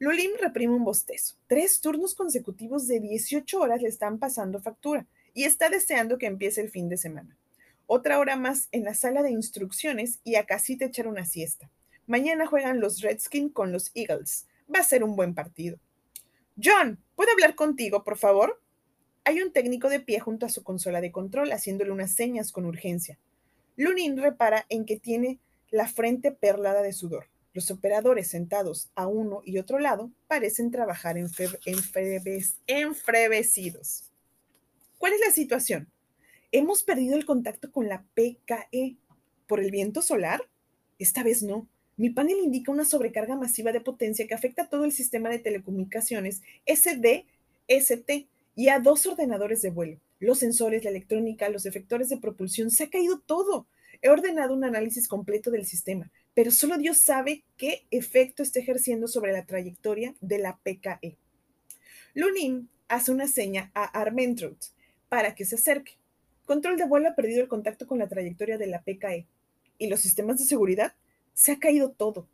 Lulim 0.01 0.31
reprime 0.39 0.73
un 0.73 0.83
bostezo. 0.83 1.35
Tres 1.45 1.79
turnos 1.79 2.15
consecutivos 2.15 2.87
de 2.87 2.99
18 2.99 3.59
horas 3.59 3.83
le 3.83 3.87
están 3.87 4.17
pasando 4.17 4.59
factura 4.59 5.05
y 5.35 5.43
está 5.43 5.69
deseando 5.69 6.17
que 6.17 6.25
empiece 6.25 6.59
el 6.59 6.71
fin 6.71 6.89
de 6.89 6.97
semana. 6.97 7.37
Otra 7.85 8.17
hora 8.17 8.35
más 8.35 8.67
en 8.71 8.83
la 8.83 8.95
sala 8.95 9.21
de 9.21 9.29
instrucciones 9.29 10.19
y 10.23 10.37
a 10.37 10.47
te 10.47 10.85
echar 10.85 11.07
una 11.07 11.23
siesta. 11.23 11.69
Mañana 12.07 12.47
juegan 12.47 12.79
los 12.79 13.01
Redskins 13.01 13.53
con 13.53 13.71
los 13.71 13.91
Eagles. 13.93 14.47
Va 14.73 14.79
a 14.79 14.83
ser 14.83 15.03
un 15.03 15.15
buen 15.15 15.35
partido. 15.35 15.77
John, 16.57 16.97
¿puedo 17.15 17.31
hablar 17.31 17.53
contigo, 17.53 18.03
por 18.03 18.17
favor? 18.17 18.59
Hay 19.23 19.39
un 19.39 19.53
técnico 19.53 19.87
de 19.87 19.99
pie 19.99 20.19
junto 20.19 20.47
a 20.47 20.49
su 20.49 20.63
consola 20.63 20.99
de 20.99 21.11
control 21.11 21.51
haciéndole 21.51 21.91
unas 21.91 22.15
señas 22.15 22.51
con 22.51 22.65
urgencia. 22.65 23.19
Lunin 23.81 24.15
repara 24.15 24.65
en 24.69 24.85
que 24.85 24.99
tiene 24.99 25.39
la 25.71 25.87
frente 25.87 26.31
perlada 26.31 26.83
de 26.83 26.93
sudor. 26.93 27.25
Los 27.51 27.71
operadores 27.71 28.27
sentados 28.27 28.91
a 28.93 29.07
uno 29.07 29.41
y 29.43 29.57
otro 29.57 29.79
lado 29.79 30.11
parecen 30.27 30.69
trabajar 30.69 31.17
enfrevecidos. 31.17 34.03
¿Cuál 34.99 35.13
es 35.13 35.19
la 35.25 35.31
situación? 35.31 35.89
Hemos 36.51 36.83
perdido 36.83 37.15
el 37.15 37.25
contacto 37.25 37.71
con 37.71 37.89
la 37.89 38.05
PKE. 38.13 38.97
¿Por 39.47 39.59
el 39.59 39.71
viento 39.71 40.03
solar? 40.03 40.41
Esta 40.99 41.23
vez 41.23 41.41
no. 41.41 41.67
Mi 41.97 42.11
panel 42.11 42.37
indica 42.37 42.71
una 42.71 42.85
sobrecarga 42.85 43.35
masiva 43.35 43.71
de 43.71 43.81
potencia 43.81 44.27
que 44.27 44.35
afecta 44.35 44.61
a 44.61 44.69
todo 44.69 44.85
el 44.85 44.91
sistema 44.91 45.29
de 45.29 45.39
telecomunicaciones 45.39 46.43
SD-ST 46.67 48.27
y 48.55 48.69
a 48.69 48.79
dos 48.79 49.07
ordenadores 49.07 49.63
de 49.63 49.71
vuelo 49.71 49.99
los 50.21 50.39
sensores, 50.39 50.83
la 50.83 50.91
electrónica, 50.91 51.49
los 51.49 51.65
efectores 51.65 52.07
de 52.07 52.17
propulsión, 52.17 52.69
se 52.69 52.85
ha 52.85 52.89
caído 52.89 53.19
todo. 53.19 53.67
He 54.01 54.09
ordenado 54.09 54.53
un 54.53 54.63
análisis 54.63 55.07
completo 55.07 55.51
del 55.51 55.65
sistema, 55.65 56.11
pero 56.33 56.51
solo 56.51 56.77
Dios 56.77 56.99
sabe 56.99 57.43
qué 57.57 57.85
efecto 57.91 58.43
está 58.43 58.59
ejerciendo 58.59 59.07
sobre 59.07 59.33
la 59.33 59.45
trayectoria 59.45 60.15
de 60.21 60.37
la 60.37 60.57
PKE. 60.57 61.17
Lunin 62.13 62.69
hace 62.87 63.11
una 63.11 63.27
seña 63.27 63.71
a 63.73 63.83
Armentrout 63.83 64.57
para 65.09 65.33
que 65.33 65.43
se 65.43 65.55
acerque. 65.55 65.93
Control 66.45 66.77
de 66.77 66.85
vuelo 66.85 67.09
ha 67.09 67.15
perdido 67.15 67.41
el 67.41 67.47
contacto 67.47 67.87
con 67.87 67.97
la 67.97 68.07
trayectoria 68.07 68.57
de 68.57 68.67
la 68.67 68.81
PKE. 68.81 69.25
¿Y 69.79 69.87
los 69.87 70.01
sistemas 70.01 70.37
de 70.37 70.45
seguridad? 70.45 70.93
Se 71.33 71.53
ha 71.53 71.59
caído 71.59 71.91
todo. 71.91 72.27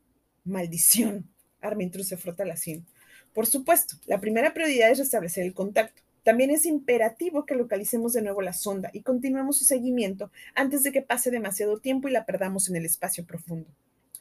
Maldición. 0.43 1.30
Armentrout 1.62 2.06
se 2.06 2.17
frota 2.17 2.43
la 2.43 2.58
sien. 2.58 2.86
Por 3.34 3.45
supuesto, 3.45 3.95
la 4.08 4.19
primera 4.19 4.54
prioridad 4.54 4.91
es 4.91 4.97
restablecer 4.97 5.45
el 5.45 5.54
contacto. 5.54 6.02
También 6.27 6.51
es 6.51 6.65
imperativo 6.65 7.45
que 7.45 7.55
localicemos 7.55 8.11
de 8.11 8.21
nuevo 8.21 8.41
la 8.41 8.51
sonda 8.51 8.89
y 8.91 9.01
continuemos 9.01 9.59
su 9.59 9.63
seguimiento 9.63 10.29
antes 10.55 10.83
de 10.83 10.91
que 10.91 11.01
pase 11.01 11.31
demasiado 11.31 11.79
tiempo 11.79 12.09
y 12.09 12.11
la 12.11 12.25
perdamos 12.25 12.67
en 12.67 12.75
el 12.75 12.83
espacio 12.83 13.25
profundo. 13.25 13.69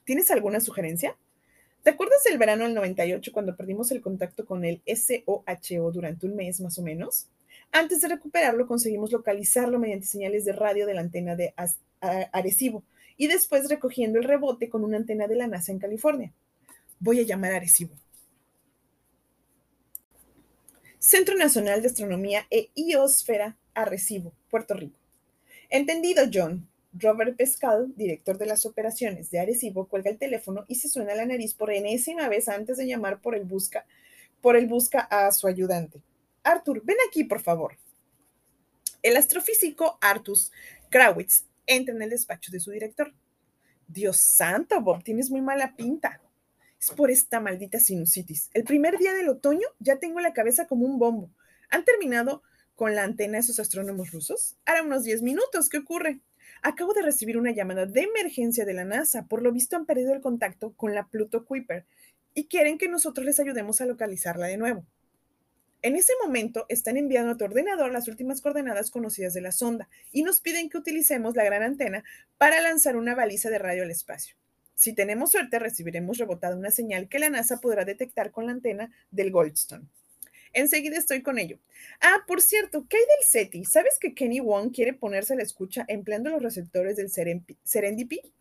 ¿Tienes 0.04 0.30
alguna 0.30 0.60
sugerencia? 0.60 1.16
¿Te 1.82 1.90
acuerdas 1.90 2.22
del 2.22 2.38
verano 2.38 2.62
del 2.62 2.74
98 2.74 3.32
cuando 3.32 3.56
perdimos 3.56 3.90
el 3.90 4.02
contacto 4.02 4.46
con 4.46 4.64
el 4.64 4.82
SOHO 4.86 5.90
durante 5.90 6.26
un 6.26 6.36
mes 6.36 6.60
más 6.60 6.78
o 6.78 6.82
menos? 6.82 7.26
Antes 7.72 8.02
de 8.02 8.06
recuperarlo, 8.06 8.68
conseguimos 8.68 9.10
localizarlo 9.10 9.80
mediante 9.80 10.06
señales 10.06 10.44
de 10.44 10.52
radio 10.52 10.86
de 10.86 10.94
la 10.94 11.00
antena 11.00 11.34
de 11.34 11.54
Arecibo 12.30 12.84
y 13.16 13.26
después 13.26 13.68
recogiendo 13.68 14.20
el 14.20 14.26
rebote 14.26 14.68
con 14.68 14.84
una 14.84 14.96
antena 14.96 15.26
de 15.26 15.34
la 15.34 15.48
NASA 15.48 15.72
en 15.72 15.80
California. 15.80 16.32
Voy 17.00 17.18
a 17.18 17.24
llamar 17.24 17.54
a 17.54 17.56
Arecibo. 17.56 17.96
Centro 21.06 21.36
Nacional 21.36 21.82
de 21.82 21.86
Astronomía 21.86 22.48
e 22.50 22.68
Iosfera, 22.74 23.56
Arrecibo, 23.74 24.32
Puerto 24.50 24.74
Rico. 24.74 24.98
Entendido, 25.70 26.24
John. 26.34 26.68
Robert 26.98 27.36
Pescal, 27.36 27.92
director 27.94 28.38
de 28.38 28.46
las 28.46 28.66
operaciones 28.66 29.30
de 29.30 29.38
Arecibo, 29.38 29.86
cuelga 29.86 30.10
el 30.10 30.18
teléfono 30.18 30.64
y 30.66 30.74
se 30.74 30.88
suena 30.88 31.14
la 31.14 31.24
nariz 31.24 31.54
por 31.54 31.70
enésima 31.70 32.28
vez 32.28 32.48
antes 32.48 32.76
de 32.76 32.88
llamar 32.88 33.20
por 33.20 33.36
el 33.36 33.44
busca, 33.44 33.86
por 34.40 34.56
el 34.56 34.66
busca 34.66 34.98
a 34.98 35.30
su 35.30 35.46
ayudante. 35.46 36.02
Arthur, 36.42 36.82
ven 36.84 36.96
aquí, 37.06 37.22
por 37.22 37.40
favor. 37.40 37.76
El 39.00 39.16
astrofísico 39.16 39.98
Artus 40.00 40.50
Krawitz 40.90 41.44
entra 41.68 41.94
en 41.94 42.02
el 42.02 42.10
despacho 42.10 42.50
de 42.50 42.58
su 42.58 42.72
director. 42.72 43.14
Dios 43.86 44.16
santo, 44.16 44.80
Bob, 44.80 45.04
tienes 45.04 45.30
muy 45.30 45.40
mala 45.40 45.76
pinta. 45.76 46.20
Por 46.94 47.10
esta 47.10 47.40
maldita 47.40 47.80
sinusitis. 47.80 48.50
El 48.54 48.64
primer 48.64 48.98
día 48.98 49.12
del 49.12 49.28
otoño 49.28 49.66
ya 49.80 49.98
tengo 49.98 50.20
la 50.20 50.32
cabeza 50.32 50.66
como 50.66 50.86
un 50.86 50.98
bombo. 50.98 51.30
¿Han 51.70 51.84
terminado 51.84 52.42
con 52.74 52.94
la 52.94 53.02
antena 53.02 53.38
esos 53.38 53.58
astrónomos 53.58 54.12
rusos? 54.12 54.56
Ahora 54.64 54.82
unos 54.82 55.02
10 55.02 55.22
minutos. 55.22 55.68
¿Qué 55.68 55.78
ocurre? 55.78 56.20
Acabo 56.62 56.94
de 56.94 57.02
recibir 57.02 57.38
una 57.38 57.50
llamada 57.50 57.86
de 57.86 58.02
emergencia 58.02 58.64
de 58.64 58.74
la 58.74 58.84
NASA. 58.84 59.26
Por 59.26 59.42
lo 59.42 59.52
visto 59.52 59.76
han 59.76 59.86
perdido 59.86 60.12
el 60.12 60.20
contacto 60.20 60.74
con 60.74 60.94
la 60.94 61.08
Pluto 61.08 61.44
Kuiper 61.44 61.86
y 62.34 62.46
quieren 62.46 62.78
que 62.78 62.88
nosotros 62.88 63.26
les 63.26 63.40
ayudemos 63.40 63.80
a 63.80 63.86
localizarla 63.86 64.46
de 64.46 64.58
nuevo. 64.58 64.86
En 65.82 65.96
ese 65.96 66.12
momento 66.22 66.66
están 66.68 66.96
enviando 66.96 67.32
a 67.32 67.36
tu 67.36 67.44
ordenador 67.44 67.92
las 67.92 68.08
últimas 68.08 68.40
coordenadas 68.40 68.90
conocidas 68.90 69.34
de 69.34 69.40
la 69.40 69.52
sonda 69.52 69.88
y 70.12 70.22
nos 70.22 70.40
piden 70.40 70.68
que 70.68 70.78
utilicemos 70.78 71.36
la 71.36 71.44
gran 71.44 71.62
antena 71.62 72.04
para 72.38 72.60
lanzar 72.60 72.96
una 72.96 73.14
baliza 73.14 73.50
de 73.50 73.58
radio 73.58 73.82
al 73.82 73.90
espacio. 73.90 74.36
Si 74.76 74.92
tenemos 74.92 75.32
suerte, 75.32 75.58
recibiremos 75.58 76.18
rebotada 76.18 76.54
una 76.54 76.70
señal 76.70 77.08
que 77.08 77.18
la 77.18 77.30
NASA 77.30 77.60
podrá 77.60 77.86
detectar 77.86 78.30
con 78.30 78.46
la 78.46 78.52
antena 78.52 78.92
del 79.10 79.30
Goldstone. 79.32 79.86
Enseguida 80.52 80.98
estoy 80.98 81.22
con 81.22 81.38
ello. 81.38 81.58
Ah, 82.00 82.18
por 82.26 82.42
cierto, 82.42 82.86
¿qué 82.88 82.98
hay 82.98 83.02
del 83.02 83.26
SETI? 83.26 83.64
¿Sabes 83.64 83.98
que 83.98 84.14
Kenny 84.14 84.40
Wong 84.40 84.72
quiere 84.72 84.92
ponerse 84.92 85.32
a 85.32 85.36
la 85.36 85.42
escucha 85.42 85.86
empleando 85.88 86.30
los 86.30 86.42
receptores 86.42 86.96
del 86.96 87.10
Serendipity? 87.10 88.32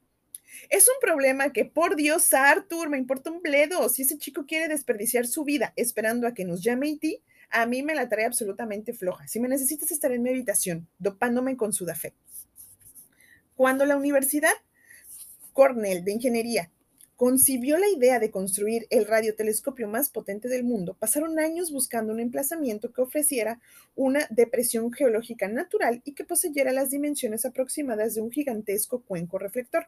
Es 0.70 0.88
un 0.88 0.96
problema 1.00 1.54
que, 1.54 1.66
por 1.66 1.96
Dios, 1.96 2.34
Arthur, 2.34 2.90
me 2.90 2.98
importa 2.98 3.32
un 3.32 3.42
bledo. 3.42 3.88
Si 3.88 4.02
ese 4.02 4.18
chico 4.18 4.46
quiere 4.46 4.68
desperdiciar 4.68 5.28
su 5.28 5.46
vida 5.46 5.74
esperando 5.78 6.28
a 6.28 6.34
que 6.34 6.46
nos 6.46 6.62
llame 6.62 6.90
IT, 6.90 7.22
a 7.50 7.66
mí 7.66 7.82
me 7.82 7.96
la 7.96 8.10
trae 8.10 8.26
absolutamente 8.26 8.94
floja. 8.94 9.28
Si 9.28 9.40
me 9.40 9.48
necesitas, 9.48 9.92
estar 9.92 10.12
en 10.12 10.22
mi 10.22 10.32
habitación, 10.32 10.88
dopándome 11.00 11.56
con 11.56 11.72
Sudafed. 11.72 12.14
Cuando 13.56 13.86
la 13.86 13.96
Universidad 13.96 14.54
Cornell 15.56 16.04
de 16.04 16.12
Ingeniería 16.12 16.70
concibió 17.16 17.78
la 17.78 17.88
idea 17.88 18.20
de 18.20 18.30
construir 18.30 18.88
el 18.90 19.08
radiotelescopio 19.08 19.88
más 19.88 20.10
potente 20.10 20.50
del 20.50 20.66
mundo, 20.66 20.98
pasaron 21.00 21.40
años 21.40 21.72
buscando 21.72 22.12
un 22.12 22.20
emplazamiento 22.20 22.92
que 22.92 23.02
ofreciera 23.02 23.62
una 23.96 24.28
depresión 24.30 24.92
geológica 24.92 25.48
natural 25.48 26.02
y 26.04 26.12
que 26.12 26.26
poseyera 26.26 26.74
las 26.74 26.90
dimensiones 26.90 27.46
aproximadas 27.46 28.16
de 28.16 28.22
un 28.22 28.32
gigantesco 28.32 29.02
cuenco 29.04 29.40
reflector. 29.40 29.88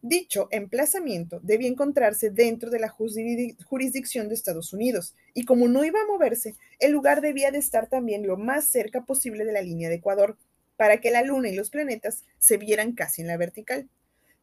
Dicho 0.00 0.46
emplazamiento 0.52 1.40
debía 1.42 1.68
encontrarse 1.68 2.30
dentro 2.30 2.70
de 2.70 2.78
la 2.78 2.88
jurisdicción 2.88 4.28
de 4.28 4.34
Estados 4.36 4.72
Unidos, 4.72 5.16
y 5.34 5.44
como 5.44 5.66
no 5.66 5.84
iba 5.84 6.00
a 6.00 6.06
moverse, 6.06 6.54
el 6.78 6.92
lugar 6.92 7.20
debía 7.20 7.50
de 7.50 7.58
estar 7.58 7.88
también 7.88 8.28
lo 8.28 8.36
más 8.36 8.66
cerca 8.66 9.04
posible 9.04 9.44
de 9.44 9.52
la 9.52 9.62
línea 9.62 9.88
de 9.88 9.96
Ecuador, 9.96 10.36
para 10.76 11.00
que 11.00 11.10
la 11.10 11.24
Luna 11.24 11.48
y 11.48 11.56
los 11.56 11.70
planetas 11.70 12.22
se 12.38 12.58
vieran 12.58 12.92
casi 12.92 13.22
en 13.22 13.26
la 13.26 13.36
vertical. 13.36 13.88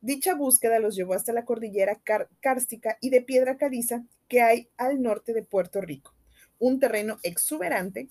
Dicha 0.08 0.36
búsqueda 0.36 0.80
los 0.80 0.96
llevó 0.96 1.16
hasta 1.16 1.34
la 1.34 1.44
cordillera 1.44 2.00
cárstica 2.40 2.98
y 3.02 3.10
de 3.10 3.20
piedra 3.20 3.58
caliza 3.58 4.06
que 4.30 4.42
hay 4.42 4.70
al 4.78 5.02
norte 5.02 5.34
de 5.34 5.44
Puerto 5.44 5.82
Rico, 5.82 6.14
un 6.60 6.80
terreno 6.80 7.20
exuberante 7.24 8.08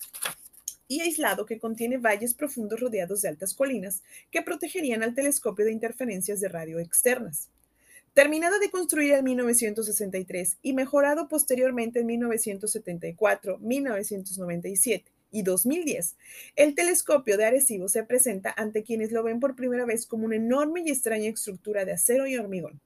y 0.87 1.01
aislado 1.01 1.47
que 1.47 1.57
contiene 1.57 1.97
valles 1.97 2.35
profundos 2.35 2.79
rodeados 2.79 3.23
de 3.23 3.29
altas 3.29 3.55
colinas 3.55 4.03
que 4.29 4.43
protegerían 4.43 5.01
al 5.01 5.15
telescopio 5.15 5.65
de 5.65 5.71
interferencias 5.71 6.39
de 6.39 6.49
radio 6.49 6.77
externas. 6.77 7.49
Terminado 8.13 8.59
de 8.59 8.69
construir 8.69 9.13
en 9.13 9.23
1963 9.23 10.57
y 10.61 10.73
mejorado 10.73 11.27
posteriormente 11.27 12.01
en 12.01 12.05
1974, 12.05 13.57
1997 13.57 15.16
y 15.31 15.43
2010, 15.43 16.15
el 16.55 16.75
telescopio 16.75 17.37
de 17.37 17.45
Arecibo 17.45 17.87
se 17.89 18.03
presenta 18.03 18.53
ante 18.55 18.83
quienes 18.83 19.11
lo 19.11 19.23
ven 19.23 19.39
por 19.39 19.55
primera 19.55 19.85
vez 19.85 20.05
como 20.05 20.25
una 20.25 20.35
enorme 20.35 20.81
y 20.85 20.89
extraña 20.89 21.29
estructura 21.29 21.85
de 21.85 21.93
acero 21.93 22.27
y 22.27 22.37
hormigón. 22.37 22.79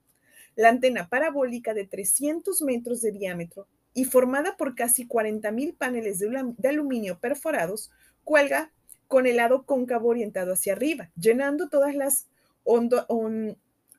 La 0.56 0.70
antena 0.70 1.08
parabólica 1.08 1.74
de 1.74 1.86
300 1.86 2.62
metros 2.64 3.02
de 3.02 3.12
diámetro 3.12 3.68
y 3.94 4.06
formada 4.06 4.58
por 4.58 4.76
casi 4.76 5.08
40.000 5.08 5.76
paneles 5.76 6.20
de, 6.20 6.70
aluminio 6.70 7.20
perforados, 7.20 7.92
cuelga 8.24 8.72
con 9.08 9.28
el 9.28 9.38
lado 9.38 9.66
cóncavo 9.66 10.10
orientado 10.10 10.54
hacia 10.54 10.74
arriba, 10.74 11.12
llenando 11.16 11.70
todas 11.70 11.96
las 11.96 12.28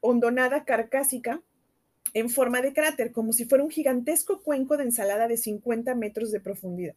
hondonada 0.01 0.65
carcásica 0.65 1.43
en 2.15 2.31
forma 2.31 2.63
de 2.63 2.73
cráter, 2.73 3.13
como 3.13 3.33
si 3.33 3.45
fuera 3.45 3.65
un 3.65 3.71
gigantesco 3.71 4.43
cuenco 4.43 4.77
de 4.77 4.85
ensalada 4.85 5.29
de 5.29 5.37
50 5.37 5.95
metros 5.95 6.31
de 6.31 6.41
profundidad. 6.41 6.95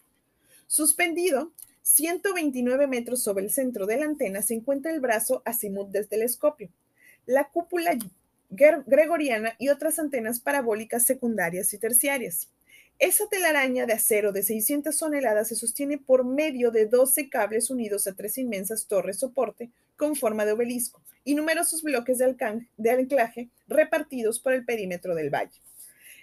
Suspendido 0.68 1.52
129 1.84 2.88
metros 2.88 3.22
sobre 3.24 3.44
el 3.44 3.52
centro 3.52 3.86
de 3.86 3.98
la 3.98 4.06
antena 4.06 4.42
se 4.42 4.56
encuentra 4.56 4.92
el 4.92 5.00
brazo 5.00 5.44
azimut 5.46 5.90
del 5.90 6.08
telescopio, 6.08 6.70
la 7.26 7.50
cúpula 7.50 7.98
gregoriana 8.50 9.56
y 9.60 9.70
otras 9.70 10.00
antenas 10.00 10.40
parabólicas 10.40 11.06
secundarias 11.06 11.74
y 11.74 11.78
terciarias. 11.78 12.50
Esa 12.98 13.28
telaraña 13.28 13.86
de 13.86 13.94
acero 13.94 14.32
de 14.32 14.42
600 14.42 14.98
toneladas 14.98 15.50
se 15.50 15.56
sostiene 15.56 15.98
por 15.98 16.24
medio 16.24 16.72
de 16.72 16.86
12 16.86 17.30
cables 17.30 17.70
unidos 17.70 18.08
a 18.08 18.14
tres 18.14 18.38
inmensas 18.38 18.88
torres 18.88 19.20
soporte 19.20 19.70
con 19.98 20.16
forma 20.16 20.46
de 20.46 20.54
obelisco 20.54 21.02
y 21.24 21.36
numerosos 21.36 21.84
bloques 21.84 22.20
de, 22.20 22.66
de 22.78 22.92
anclaje 22.92 23.50
repartidos 23.68 24.40
por 24.40 24.54
el 24.54 24.64
perímetro 24.64 25.14
del 25.14 25.30
valle. 25.30 25.60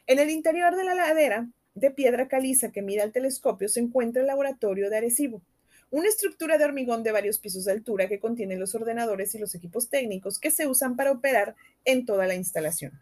En 0.07 0.19
el 0.19 0.31
interior 0.31 0.75
de 0.75 0.85
la 0.85 0.95
ladera 0.95 1.49
de 1.75 1.91
piedra 1.91 2.29
caliza 2.29 2.71
que 2.71 2.83
mira 2.83 3.05
el 3.05 3.13
telescopio 3.13 3.69
se 3.69 3.81
encuentra 3.81 4.21
el 4.21 4.29
laboratorio 4.29 4.91
de 4.91 4.99
Arecibo, 4.99 5.43
una 5.91 6.09
estructura 6.09 6.57
de 6.59 6.65
hormigón 6.65 7.03
de 7.03 7.13
varios 7.13 7.39
pisos 7.39 7.65
de 7.67 7.73
altura 7.73 8.09
que 8.09 8.19
contiene 8.19 8.57
los 8.57 8.75
ordenadores 8.75 9.35
y 9.35 9.39
los 9.39 9.55
equipos 9.55 9.91
técnicos 9.91 10.39
que 10.39 10.51
se 10.51 10.67
usan 10.67 10.97
para 10.97 11.13
operar 11.13 11.55
en 11.85 12.07
toda 12.07 12.27
la 12.27 12.35
instalación. 12.35 12.93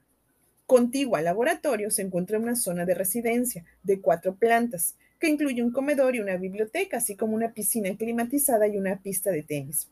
Contigua 0.66 1.18
al 1.18 1.24
laboratorio 1.24 1.90
se 1.90 2.02
encuentra 2.02 2.38
una 2.38 2.56
zona 2.56 2.84
de 2.86 2.94
residencia 2.94 3.64
de 3.82 4.00
cuatro 4.00 4.36
plantas, 4.36 4.96
que 5.18 5.28
incluye 5.28 5.62
un 5.62 5.72
comedor 5.72 6.16
y 6.16 6.20
una 6.20 6.36
biblioteca, 6.36 6.96
así 6.96 7.14
como 7.14 7.34
una 7.34 7.52
piscina 7.52 7.96
climatizada 7.96 8.66
y 8.66 8.76
una 8.76 9.00
pista 9.00 9.30
de 9.30 9.42
tenis. 9.42 9.88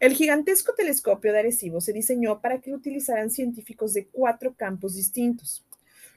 El 0.00 0.14
gigantesco 0.14 0.74
telescopio 0.74 1.32
de 1.32 1.40
Arecibo 1.40 1.80
se 1.80 1.92
diseñó 1.92 2.40
para 2.40 2.60
que 2.60 2.70
lo 2.70 2.76
utilizaran 2.76 3.30
científicos 3.30 3.94
de 3.94 4.06
cuatro 4.06 4.54
campos 4.54 4.94
distintos. 4.94 5.64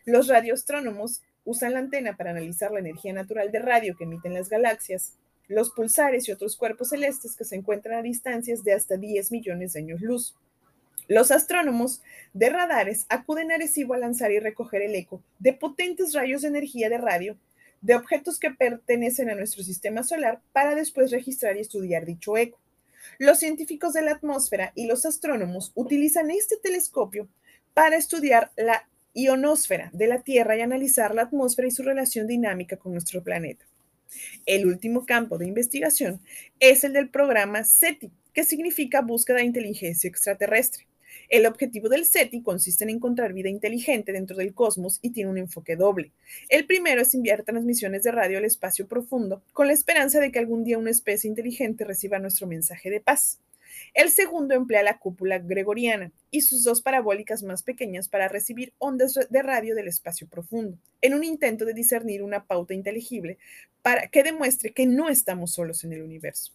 Los 0.06 0.28
radioastrónomos 0.28 1.22
usan 1.50 1.74
la 1.74 1.80
antena 1.80 2.16
para 2.16 2.30
analizar 2.30 2.72
la 2.72 2.80
energía 2.80 3.12
natural 3.12 3.52
de 3.52 3.58
radio 3.58 3.96
que 3.98 4.04
emiten 4.04 4.36
las 4.36 4.50
galaxias, 4.50 5.16
los 5.48 5.72
pulsares 5.72 6.28
y 6.28 6.32
otros 6.32 6.56
cuerpos 6.56 6.90
celestes 6.90 7.36
que 7.36 7.44
se 7.44 7.56
encuentran 7.56 7.98
a 7.98 8.04
distancias 8.04 8.64
de 8.64 8.74
hasta 8.74 8.98
10 8.98 9.32
millones 9.32 9.74
de 9.74 9.80
años 9.80 10.02
luz. 10.02 10.36
Los 11.08 11.32
astrónomos 11.32 12.04
de 12.36 12.50
radares 12.52 13.08
acuden 13.10 13.52
a 13.52 13.56
Arecibo 13.56 13.96
a 13.96 13.98
lanzar 13.98 14.32
y 14.32 14.40
recoger 14.40 14.84
el 14.84 14.94
eco 14.94 15.24
de 15.40 15.54
potentes 15.54 16.14
rayos 16.14 16.44
de 16.44 16.50
energía 16.50 16.88
de 16.88 17.00
radio 17.00 17.36
de 17.82 17.96
objetos 17.96 18.38
que 18.38 18.52
pertenecen 18.52 19.32
a 19.32 19.36
nuestro 19.36 19.64
sistema 19.64 20.04
solar 20.04 20.42
para 20.54 20.76
después 20.76 21.10
registrar 21.10 21.58
y 21.58 21.62
estudiar 21.62 22.06
dicho 22.06 22.38
eco. 22.38 22.60
Los 23.18 23.40
científicos 23.40 23.94
de 23.94 24.04
la 24.04 24.12
atmósfera 24.12 24.72
y 24.76 24.86
los 24.86 25.04
astrónomos 25.04 25.72
utilizan 25.74 26.30
este 26.30 26.58
telescopio 26.58 27.28
para 27.74 27.96
estudiar 27.96 28.52
la 28.56 28.88
ionosfera 29.24 29.90
de 29.94 30.08
la 30.08 30.22
Tierra 30.22 30.58
y 30.58 30.62
analizar 30.62 31.14
la 31.16 31.24
atmósfera 31.24 31.68
y 31.68 31.72
su 31.72 31.84
relación 31.84 32.28
dinámica 32.28 32.78
con 32.78 32.92
nuestro 32.94 33.24
planeta. 33.24 33.66
El 34.46 34.66
último 34.66 35.06
campo 35.06 35.38
de 35.38 35.48
investigación 35.48 36.20
es 36.60 36.84
el 36.84 36.94
del 36.94 37.10
programa 37.10 37.64
SETI, 37.64 38.12
que 38.34 38.44
significa 38.44 39.02
Búsqueda 39.02 39.38
de 39.38 39.44
Inteligencia 39.44 40.08
Extraterrestre. 40.08 40.88
El 41.30 41.46
objetivo 41.46 41.90
del 41.90 42.06
SETI 42.06 42.42
consiste 42.42 42.84
en 42.84 42.90
encontrar 42.90 43.34
vida 43.34 43.50
inteligente 43.50 44.12
dentro 44.12 44.36
del 44.36 44.54
cosmos 44.54 45.00
y 45.02 45.12
tiene 45.12 45.30
un 45.30 45.38
enfoque 45.38 45.76
doble. 45.76 46.12
El 46.50 46.66
primero 46.66 47.02
es 47.02 47.14
enviar 47.14 47.44
transmisiones 47.44 48.04
de 48.04 48.12
radio 48.12 48.40
al 48.40 48.46
espacio 48.46 48.88
profundo 48.88 49.44
con 49.54 49.68
la 49.68 49.74
esperanza 49.74 50.20
de 50.20 50.32
que 50.32 50.40
algún 50.40 50.64
día 50.64 50.80
una 50.80 50.90
especie 50.90 51.30
inteligente 51.30 51.86
reciba 51.86 52.18
nuestro 52.18 52.48
mensaje 52.48 52.90
de 52.90 53.00
paz. 53.00 53.40
El 53.94 54.10
segundo 54.10 54.56
emplea 54.56 54.84
la 54.84 55.00
cúpula 55.00 55.40
gregoriana 55.40 56.12
y 56.32 56.42
sus 56.42 56.64
dos 56.64 56.82
parabólicas 56.82 57.44
más 57.44 57.64
pequeñas 57.64 58.10
para 58.10 58.28
recibir 58.28 58.74
ondas 58.78 59.20
de 59.30 59.42
radio 59.42 59.76
del 59.76 59.88
espacio 59.88 60.28
profundo, 60.28 60.78
en 61.02 61.14
un 61.14 61.24
intento 61.24 61.66
de 61.66 61.74
discernir 61.74 62.24
una 62.24 62.46
pauta 62.46 62.74
inteligible 62.74 63.38
para 63.82 64.08
que 64.08 64.24
demuestre 64.24 64.74
que 64.74 64.86
no 64.86 65.10
estamos 65.10 65.54
solos 65.54 65.84
en 65.84 65.94
el 65.94 66.02
universo. 66.02 66.54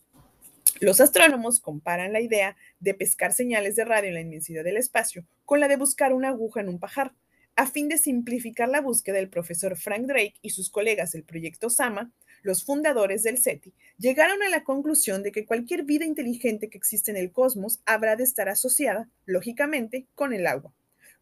Los 0.80 1.00
astrónomos 1.00 1.60
comparan 1.60 2.12
la 2.12 2.20
idea 2.20 2.56
de 2.80 2.94
pescar 2.94 3.32
señales 3.32 3.76
de 3.76 3.84
radio 3.84 4.08
en 4.08 4.14
la 4.14 4.20
inmensidad 4.20 4.64
del 4.64 4.76
espacio 4.76 5.24
con 5.44 5.60
la 5.60 5.68
de 5.68 5.76
buscar 5.76 6.12
una 6.12 6.28
aguja 6.28 6.60
en 6.60 6.68
un 6.68 6.78
pajar. 6.78 7.12
A 7.56 7.66
fin 7.66 7.88
de 7.88 7.98
simplificar 7.98 8.68
la 8.68 8.80
búsqueda, 8.80 9.20
el 9.20 9.28
profesor 9.28 9.76
Frank 9.76 10.06
Drake 10.06 10.34
y 10.42 10.50
sus 10.50 10.70
colegas 10.70 11.12
del 11.12 11.22
proyecto 11.22 11.70
SAMA 11.70 12.10
los 12.44 12.62
fundadores 12.62 13.24
del 13.24 13.38
SETI, 13.38 13.72
llegaron 13.98 14.40
a 14.42 14.48
la 14.50 14.62
conclusión 14.62 15.24
de 15.24 15.32
que 15.32 15.46
cualquier 15.46 15.82
vida 15.82 16.04
inteligente 16.04 16.68
que 16.68 16.78
existe 16.78 17.10
en 17.10 17.16
el 17.16 17.32
cosmos 17.32 17.80
habrá 17.86 18.14
de 18.14 18.22
estar 18.22 18.48
asociada, 18.48 19.08
lógicamente, 19.26 20.06
con 20.14 20.32
el 20.32 20.46
agua. 20.46 20.72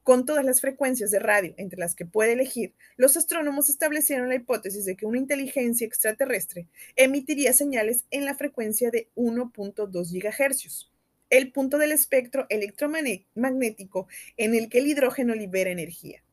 Con 0.02 0.26
todas 0.26 0.44
las 0.44 0.61
frecuencias 0.61 1.12
de 1.12 1.20
radio 1.20 1.54
entre 1.58 1.78
las 1.78 1.94
que 1.94 2.04
puede 2.04 2.32
elegir, 2.32 2.74
los 2.96 3.16
astrónomos 3.16 3.68
establecieron 3.68 4.28
la 4.28 4.35
hipótesis 4.35 4.85
de 4.85 4.96
que 4.96 5.06
una 5.06 5.18
inteligencia 5.18 5.87
extraterrestre 5.87 6.66
emitiría 6.96 7.52
señales 7.52 8.04
en 8.11 8.24
la 8.24 8.35
frecuencia 8.35 8.90
de 8.90 9.08
1.2 9.14 9.92
GHz, 10.11 10.90
el 11.30 11.52
punto 11.52 11.78
del 11.78 11.92
espectro 11.92 12.46
electromagnético 12.48 14.08
en 14.37 14.56
el 14.56 14.68
que 14.68 14.78
el 14.78 14.88
hidrógeno 14.88 15.37
libera 15.37 15.70
energía. 15.70 16.24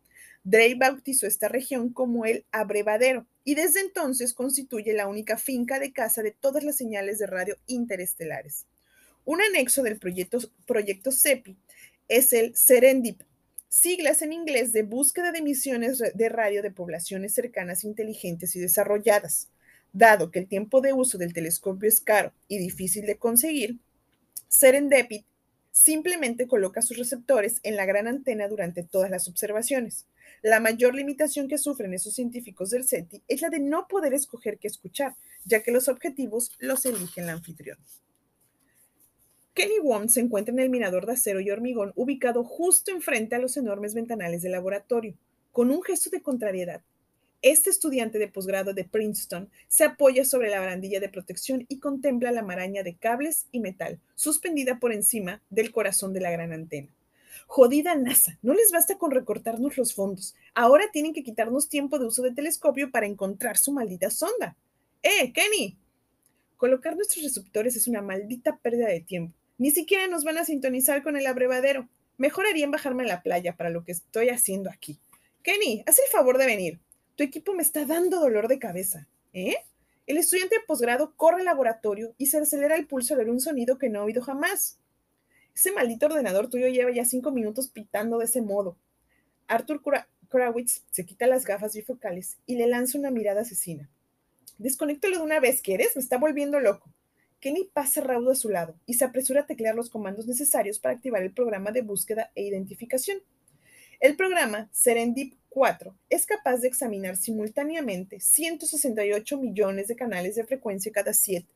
Drake 0.44 0.76
bautizó 0.76 1.28
esta 1.28 1.48
región 1.48 1.94
como 1.94 2.26
el 2.26 2.46
abrevadero 2.52 3.28
y 3.44 3.56
desde 3.56 3.80
entonces 3.80 4.34
constituye 4.34 4.94
la 4.94 5.08
única 5.08 5.38
finca 5.38 5.80
de 5.80 5.92
caza 5.92 6.22
de 6.22 6.32
todas 6.32 6.64
las 6.64 6.76
señales 6.76 7.20
de 7.20 7.28
radio 7.28 7.58
interestelares. 7.68 8.66
Un 9.26 9.42
anexo 9.42 9.84
del 9.84 9.98
proyecto, 9.98 10.40
proyecto 10.66 11.12
CEPI 11.12 11.58
es 12.08 12.34
el 12.34 12.56
Serendip, 12.56 13.22
siglas 13.70 14.22
en 14.22 14.34
inglés 14.34 14.74
de 14.74 14.84
búsqueda 14.84 15.32
de 15.32 15.40
emisiones 15.40 16.00
de 16.00 16.30
radio 16.30 16.62
de 16.62 16.72
poblaciones 16.72 17.34
cercanas, 17.34 17.84
inteligentes 17.84 18.56
y 18.56 18.60
desarrolladas. 18.60 19.50
Dado 19.94 20.32
que 20.32 20.40
el 20.40 20.48
tiempo 20.48 20.82
de 20.82 20.94
uso 20.94 21.18
del 21.18 21.34
telescopio 21.34 21.88
es 21.88 22.02
caro 22.02 22.34
y 22.48 22.58
difícil 22.58 23.06
de 23.06 23.18
conseguir, 23.18 23.80
Serendipity 24.48 25.29
simplemente 25.80 26.46
coloca 26.46 26.82
sus 26.82 26.98
receptores 26.98 27.62
en 27.64 27.78
la 27.78 27.86
gran 27.86 28.06
antena 28.06 28.50
durante 28.50 28.84
todas 28.84 29.10
las 29.10 29.30
observaciones. 29.30 30.06
La 30.42 30.60
mayor 30.60 30.94
limitación 30.94 31.48
que 31.48 31.58
sufren 31.58 31.94
esos 31.94 32.14
científicos 32.14 32.70
del 32.70 32.84
SETI 32.84 33.24
es 33.30 33.42
la 33.42 33.50
de 33.50 33.62
no 33.62 33.88
poder 33.88 34.14
escoger 34.14 34.58
qué 34.58 34.68
escuchar, 34.68 35.16
ya 35.46 35.64
que 35.64 35.72
los 35.72 35.88
objetivos 35.88 36.52
los 36.60 36.86
elige 36.86 37.22
el 37.22 37.30
anfitrión. 37.30 37.78
Kenny 39.54 39.80
Wong 39.82 40.10
se 40.10 40.20
encuentra 40.20 40.54
en 40.54 40.60
el 40.60 40.70
mirador 40.70 41.06
de 41.06 41.14
acero 41.14 41.40
y 41.40 41.50
hormigón 41.50 41.94
ubicado 41.96 42.44
justo 42.44 42.92
enfrente 42.92 43.36
a 43.36 43.40
los 43.40 43.56
enormes 43.56 43.94
ventanales 43.94 44.42
del 44.42 44.52
laboratorio. 44.52 45.18
Con 45.54 45.72
un 45.72 45.82
gesto 45.82 46.10
de 46.10 46.22
contrariedad, 46.22 46.82
Este 47.42 47.70
estudiante 47.70 48.20
de 48.20 48.28
posgrado 48.28 48.74
de 48.74 48.84
Princeton 48.84 49.50
se 49.70 49.86
apoya 49.86 50.26
sobre 50.26 50.50
la 50.50 50.60
barandilla 50.60 51.00
de 51.00 51.08
protección 51.08 51.66
y 51.70 51.80
contempla 51.80 52.34
la 52.34 52.42
maraña 52.42 52.84
de 52.84 52.98
cables 52.98 53.48
y 53.54 53.62
metal 53.62 54.00
suspendida 54.16 54.80
por 54.80 54.92
encima 54.92 55.42
del 55.50 55.72
corazón 55.72 56.12
de 56.12 56.20
la 56.20 56.32
gran 56.32 56.52
antena. 56.52 56.94
Jodida 57.48 57.96
NASA, 57.96 58.38
no 58.42 58.54
les 58.54 58.72
basta 58.72 58.98
con 58.98 59.12
recortarnos 59.12 59.78
los 59.78 59.94
fondos. 59.94 60.36
Ahora 60.54 60.86
tienen 60.92 61.14
que 61.14 61.24
quitarnos 61.24 61.70
tiempo 61.70 61.98
de 61.98 62.08
uso 62.08 62.24
de 62.24 62.34
telescopio 62.34 62.92
para 62.92 63.08
encontrar 63.08 63.58
su 63.58 63.72
maldita 63.72 64.10
sonda. 64.10 64.58
¡Eh, 65.02 65.32
Kenny! 65.32 65.78
Colocar 66.58 66.98
nuestros 66.98 67.24
receptores 67.24 67.78
es 67.78 67.88
una 67.88 68.02
maldita 68.02 68.58
pérdida 68.58 68.88
de 68.90 69.00
tiempo. 69.00 69.34
Ni 69.58 69.72
siquiera 69.72 70.08
nos 70.08 70.26
van 70.26 70.38
a 70.38 70.46
sintonizar 70.46 71.04
con 71.04 71.16
el 71.16 71.26
abrevadero. 71.26 71.88
Mejor 72.18 72.48
harían 72.48 72.72
bajarme 72.72 73.04
a 73.04 73.08
la 73.08 73.24
playa 73.24 73.56
para 73.56 73.70
lo 73.70 73.86
que 73.86 73.94
estoy 73.94 74.28
haciendo 74.28 74.70
aquí. 74.70 75.00
Kenny, 75.42 75.84
haz 75.88 76.00
el 76.00 76.12
favor 76.12 76.38
de 76.38 76.46
venir. 76.46 76.80
Tu 77.20 77.26
equipo 77.26 77.54
me 77.54 77.64
está 77.64 77.86
dando 77.86 78.22
dolor 78.22 78.48
de 78.48 78.60
cabeza. 78.60 79.06
¿Eh? 79.34 79.58
El 80.08 80.16
estudiante 80.16 80.56
de 80.56 80.66
posgrado 80.66 81.18
corre 81.18 81.40
al 81.40 81.46
laboratorio 81.48 82.16
y 82.18 82.28
se 82.28 82.38
acelera 82.38 82.78
el 82.78 82.88
pulso 82.88 83.14
al 83.14 83.20
oír 83.20 83.30
un 83.30 83.42
sonido 83.42 83.78
que 83.78 83.90
no 83.90 84.00
ha 84.00 84.04
oído 84.06 84.22
jamás. 84.22 84.80
Ese 85.54 85.74
maldito 85.74 86.06
ordenador 86.06 86.50
tuyo 86.50 86.70
lleva 86.70 86.92
ya 86.92 87.04
cinco 87.04 87.32
minutos 87.32 87.68
pitando 87.68 88.20
de 88.20 88.24
ese 88.24 88.42
modo. 88.42 88.78
Arthur 89.50 89.82
Krawitz 90.30 90.84
se 90.92 91.06
quita 91.06 91.28
las 91.28 91.44
gafas 91.44 91.74
bifocales 91.74 92.38
y 92.46 92.56
le 92.56 92.68
lanza 92.68 92.98
una 92.98 93.12
mirada 93.12 93.42
asesina. 93.42 93.90
Desconéctalo 94.58 95.18
de 95.18 95.24
una 95.24 95.42
vez, 95.42 95.62
¿quieres? 95.62 95.98
Me 95.98 96.02
está 96.02 96.18
volviendo 96.18 96.62
loco. 96.62 96.90
Kenny 97.42 97.66
pasa 97.66 98.00
raudo 98.00 98.32
a 98.32 98.36
su 98.36 98.48
lado 98.48 98.76
y 98.86 98.94
se 98.94 99.04
apresura 99.04 99.42
a 99.42 99.46
teclear 99.46 99.76
los 99.76 99.90
comandos 99.90 100.26
necesarios 100.26 100.80
para 100.80 100.96
activar 100.96 101.22
el 101.22 101.34
programa 101.34 101.72
de 101.72 101.82
búsqueda 101.82 102.32
e 102.34 102.44
identificación. 102.44 103.18
El 104.00 104.16
programa 104.16 104.70
Serendip 104.72 105.34
4 105.50 105.96
es 106.10 106.26
capaz 106.26 106.58
de 106.58 106.68
examinar 106.68 107.18
simultáneamente 107.18 108.20
168 108.20 109.38
millones 109.38 109.88
de 109.88 109.96
canales 109.96 110.36
de 110.36 110.44
frecuencia 110.44 110.92
cada, 110.92 111.12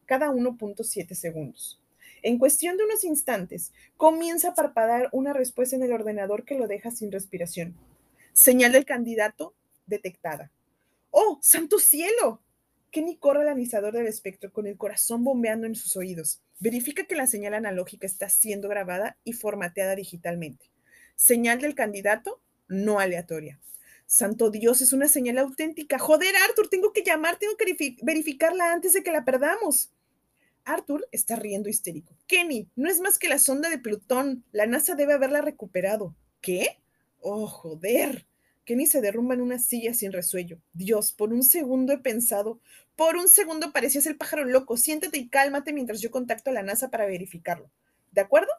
cada 0.05 0.29
1.7 0.29 1.13
segundos. 1.13 1.79
En 2.23 2.39
cuestión 2.39 2.77
de 2.77 2.85
unos 2.85 3.03
instantes, 3.03 3.71
comienza 3.97 4.49
a 4.49 4.55
parpadear 4.55 5.09
una 5.11 5.33
respuesta 5.33 5.75
en 5.75 5.83
el 5.83 5.91
ordenador 5.91 6.45
que 6.45 6.57
lo 6.57 6.67
deja 6.67 6.89
sin 6.89 7.11
respiración. 7.11 7.75
Señal 8.31 8.71
del 8.71 8.85
candidato 8.85 9.53
detectada. 9.85 10.49
¡Oh, 11.11 11.37
santo 11.41 11.79
cielo! 11.79 12.41
Kenny 12.91 13.17
corre 13.17 13.41
al 13.41 13.49
analizador 13.49 13.93
del 13.93 14.07
espectro 14.07 14.53
con 14.53 14.67
el 14.67 14.77
corazón 14.77 15.23
bombeando 15.23 15.67
en 15.67 15.75
sus 15.75 15.97
oídos. 15.97 16.41
Verifica 16.59 17.05
que 17.05 17.15
la 17.15 17.27
señal 17.27 17.55
analógica 17.55 18.05
está 18.05 18.29
siendo 18.29 18.69
grabada 18.69 19.17
y 19.23 19.33
formateada 19.33 19.95
digitalmente. 19.95 20.65
Señal 21.15 21.59
del 21.59 21.75
candidato 21.75 22.39
no 22.67 22.99
aleatoria. 22.99 23.59
Santo 24.05 24.51
Dios, 24.51 24.81
es 24.81 24.93
una 24.93 25.07
señal 25.07 25.37
auténtica. 25.39 25.97
Joder, 25.97 26.35
Arthur, 26.47 26.69
tengo 26.69 26.93
que 26.93 27.03
llamar, 27.03 27.37
tengo 27.37 27.55
que 27.57 27.97
verificarla 28.01 28.71
antes 28.71 28.93
de 28.93 29.03
que 29.03 29.11
la 29.11 29.25
perdamos. 29.25 29.91
Arthur 30.65 31.07
está 31.11 31.35
riendo 31.35 31.69
histérico. 31.69 32.15
Kenny, 32.27 32.67
no 32.75 32.89
es 32.89 32.99
más 32.99 33.17
que 33.17 33.27
la 33.27 33.39
sonda 33.39 33.69
de 33.69 33.79
Plutón. 33.79 34.43
La 34.51 34.65
NASA 34.65 34.95
debe 34.95 35.13
haberla 35.13 35.41
recuperado. 35.41 36.15
¿Qué? 36.41 36.77
Oh, 37.19 37.47
joder. 37.47 38.25
Kenny 38.65 38.85
se 38.85 39.01
derrumba 39.01 39.33
en 39.33 39.41
una 39.41 39.59
silla 39.59 39.93
sin 39.93 40.13
resuello. 40.13 40.59
Dios, 40.73 41.11
por 41.11 41.33
un 41.33 41.43
segundo 41.43 41.91
he 41.91 41.97
pensado, 41.97 42.59
por 42.95 43.17
un 43.17 43.27
segundo 43.27 43.73
parecías 43.73 44.05
el 44.05 44.17
pájaro 44.17 44.45
loco. 44.45 44.77
Siéntate 44.77 45.17
y 45.17 45.27
cálmate 45.27 45.73
mientras 45.73 45.99
yo 46.01 46.11
contacto 46.11 46.49
a 46.49 46.53
la 46.53 46.63
NASA 46.63 46.89
para 46.89 47.05
verificarlo. 47.05 47.69
¿De 48.11 48.21
acuerdo? 48.21 48.51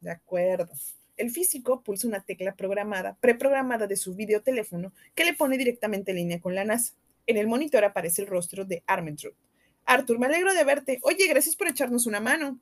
De 0.00 0.10
acuerdo. 0.10 0.72
El 1.20 1.30
físico 1.30 1.82
pulsa 1.82 2.08
una 2.08 2.24
tecla 2.24 2.54
programada, 2.54 3.14
preprogramada 3.20 3.86
de 3.86 3.96
su 3.96 4.14
videoteléfono, 4.14 4.94
que 5.14 5.26
le 5.26 5.34
pone 5.34 5.58
directamente 5.58 6.12
en 6.12 6.16
línea 6.16 6.40
con 6.40 6.54
la 6.54 6.64
NASA. 6.64 6.94
En 7.26 7.36
el 7.36 7.46
monitor 7.46 7.84
aparece 7.84 8.22
el 8.22 8.28
rostro 8.28 8.64
de 8.64 8.82
Armentrude. 8.86 9.36
Arthur, 9.84 10.18
me 10.18 10.28
alegro 10.28 10.54
de 10.54 10.64
verte. 10.64 10.98
Oye, 11.02 11.28
gracias 11.28 11.56
por 11.56 11.68
echarnos 11.68 12.06
una 12.06 12.20
mano. 12.20 12.58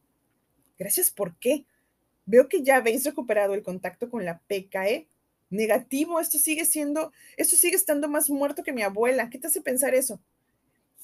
Gracias 0.77 1.12
por 1.12 1.37
qué. 1.38 1.66
Veo 2.27 2.49
que 2.49 2.64
ya 2.64 2.79
habéis 2.79 3.05
recuperado 3.05 3.55
el 3.55 3.62
contacto 3.62 4.11
con 4.11 4.25
la 4.25 4.40
PKE. 4.40 5.07
Negativo, 5.51 6.18
esto 6.18 6.37
sigue 6.38 6.64
siendo, 6.64 7.12
esto 7.37 7.55
sigue 7.55 7.77
estando 7.77 8.09
más 8.09 8.29
muerto 8.29 8.64
que 8.64 8.73
mi 8.73 8.83
abuela. 8.83 9.31
¿Qué 9.31 9.38
te 9.38 9.47
hace 9.47 9.61
pensar 9.61 9.94
eso? 9.94 10.21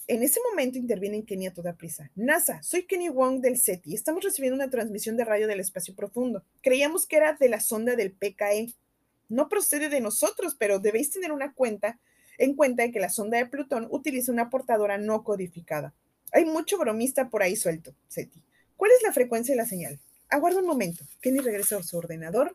En 0.06 0.22
ese 0.22 0.38
momento 0.50 0.76
interviene 0.76 1.24
Kenny 1.24 1.46
a 1.46 1.54
toda 1.54 1.76
prisa. 1.76 2.10
NASA, 2.14 2.62
soy 2.62 2.84
Kenny 2.84 3.08
Wong 3.08 3.40
del 3.40 3.58
SETI. 3.58 3.94
Estamos 3.94 4.22
recibiendo 4.22 4.54
una 4.54 4.68
transmisión 4.68 5.16
de 5.16 5.24
radio 5.24 5.46
del 5.46 5.60
espacio 5.60 5.94
profundo. 5.94 6.44
Creíamos 6.60 7.06
que 7.06 7.16
era 7.16 7.32
de 7.32 7.48
la 7.48 7.58
sonda 7.58 7.96
del 7.96 8.12
PKE. 8.12 8.74
No 9.30 9.48
procede 9.48 9.88
de 9.88 10.02
nosotros, 10.02 10.56
pero 10.58 10.78
debéis 10.78 11.10
tener 11.10 11.32
una 11.32 11.54
cuenta 11.54 11.98
en 12.36 12.54
cuenta 12.54 12.82
de 12.82 12.92
que 12.92 13.00
la 13.00 13.08
sonda 13.08 13.38
de 13.38 13.46
Plutón 13.46 13.88
utiliza 13.90 14.30
una 14.30 14.50
portadora 14.50 14.98
no 14.98 15.24
codificada. 15.24 15.94
Hay 16.32 16.44
mucho 16.44 16.76
bromista 16.76 17.30
por 17.30 17.42
ahí 17.42 17.56
suelto, 17.56 17.94
SETI. 18.08 18.42
¿Cuál 18.76 18.90
es 18.90 19.02
la 19.02 19.12
frecuencia 19.12 19.54
de 19.54 19.62
la 19.62 19.66
señal? 19.66 19.98
Aguarda 20.28 20.60
un 20.60 20.66
momento. 20.66 21.06
Kenny 21.22 21.38
regresa 21.38 21.78
a 21.78 21.82
su 21.82 21.96
ordenador 21.96 22.54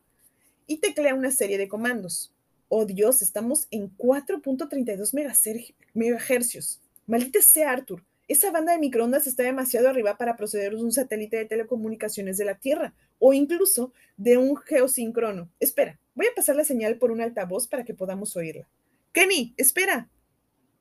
y 0.68 0.78
teclea 0.78 1.16
una 1.16 1.32
serie 1.32 1.58
de 1.58 1.68
comandos. 1.68 2.32
Oh 2.68 2.86
Dios, 2.86 3.24
estamos 3.24 3.68
en 3.72 3.90
4.32 3.98 5.74
megahercios. 5.96 6.80
Maldita 7.10 7.42
sea 7.42 7.72
Arthur, 7.72 8.06
esa 8.28 8.52
banda 8.52 8.72
de 8.72 8.78
microondas 8.78 9.26
está 9.26 9.42
demasiado 9.42 9.90
arriba 9.90 10.16
para 10.16 10.36
proceder 10.36 10.76
de 10.76 10.84
un 10.84 10.92
satélite 10.92 11.38
de 11.38 11.46
telecomunicaciones 11.46 12.38
de 12.38 12.46
la 12.46 12.60
Tierra 12.60 12.94
o 13.18 13.34
incluso 13.34 13.94
de 14.16 14.38
un 14.38 14.56
geosíncrono. 14.56 15.50
Espera, 15.60 16.00
voy 16.14 16.28
a 16.28 16.36
pasar 16.36 16.56
la 16.56 16.64
señal 16.64 17.00
por 17.00 17.10
un 17.10 17.22
altavoz 17.22 17.68
para 17.68 17.84
que 17.84 17.96
podamos 17.96 18.36
oírla. 18.38 18.70
Kenny, 19.12 19.56
espera. 19.58 20.08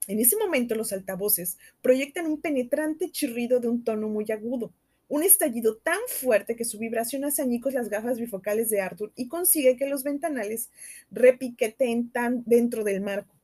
En 0.06 0.20
ese 0.20 0.36
momento 0.36 0.74
los 0.74 0.92
altavoces 0.92 1.56
proyectan 1.80 2.26
un 2.26 2.42
penetrante 2.42 3.10
chirrido 3.10 3.58
de 3.58 3.68
un 3.68 3.82
tono 3.82 4.10
muy 4.10 4.26
agudo, 4.30 4.74
un 5.08 5.22
estallido 5.22 5.78
tan 5.78 6.00
fuerte 6.08 6.56
que 6.56 6.66
su 6.66 6.78
vibración 6.78 7.24
hace 7.24 7.40
añicos 7.40 7.72
las 7.72 7.88
gafas 7.88 8.18
bifocales 8.18 8.68
de 8.68 8.82
Arthur 8.82 9.12
y 9.16 9.28
consigue 9.28 9.78
que 9.78 9.88
los 9.88 10.04
ventanales 10.04 10.68
repiqueten 11.10 12.10
tan 12.10 12.42
dentro 12.44 12.84
del 12.84 13.00
marco. 13.00 13.37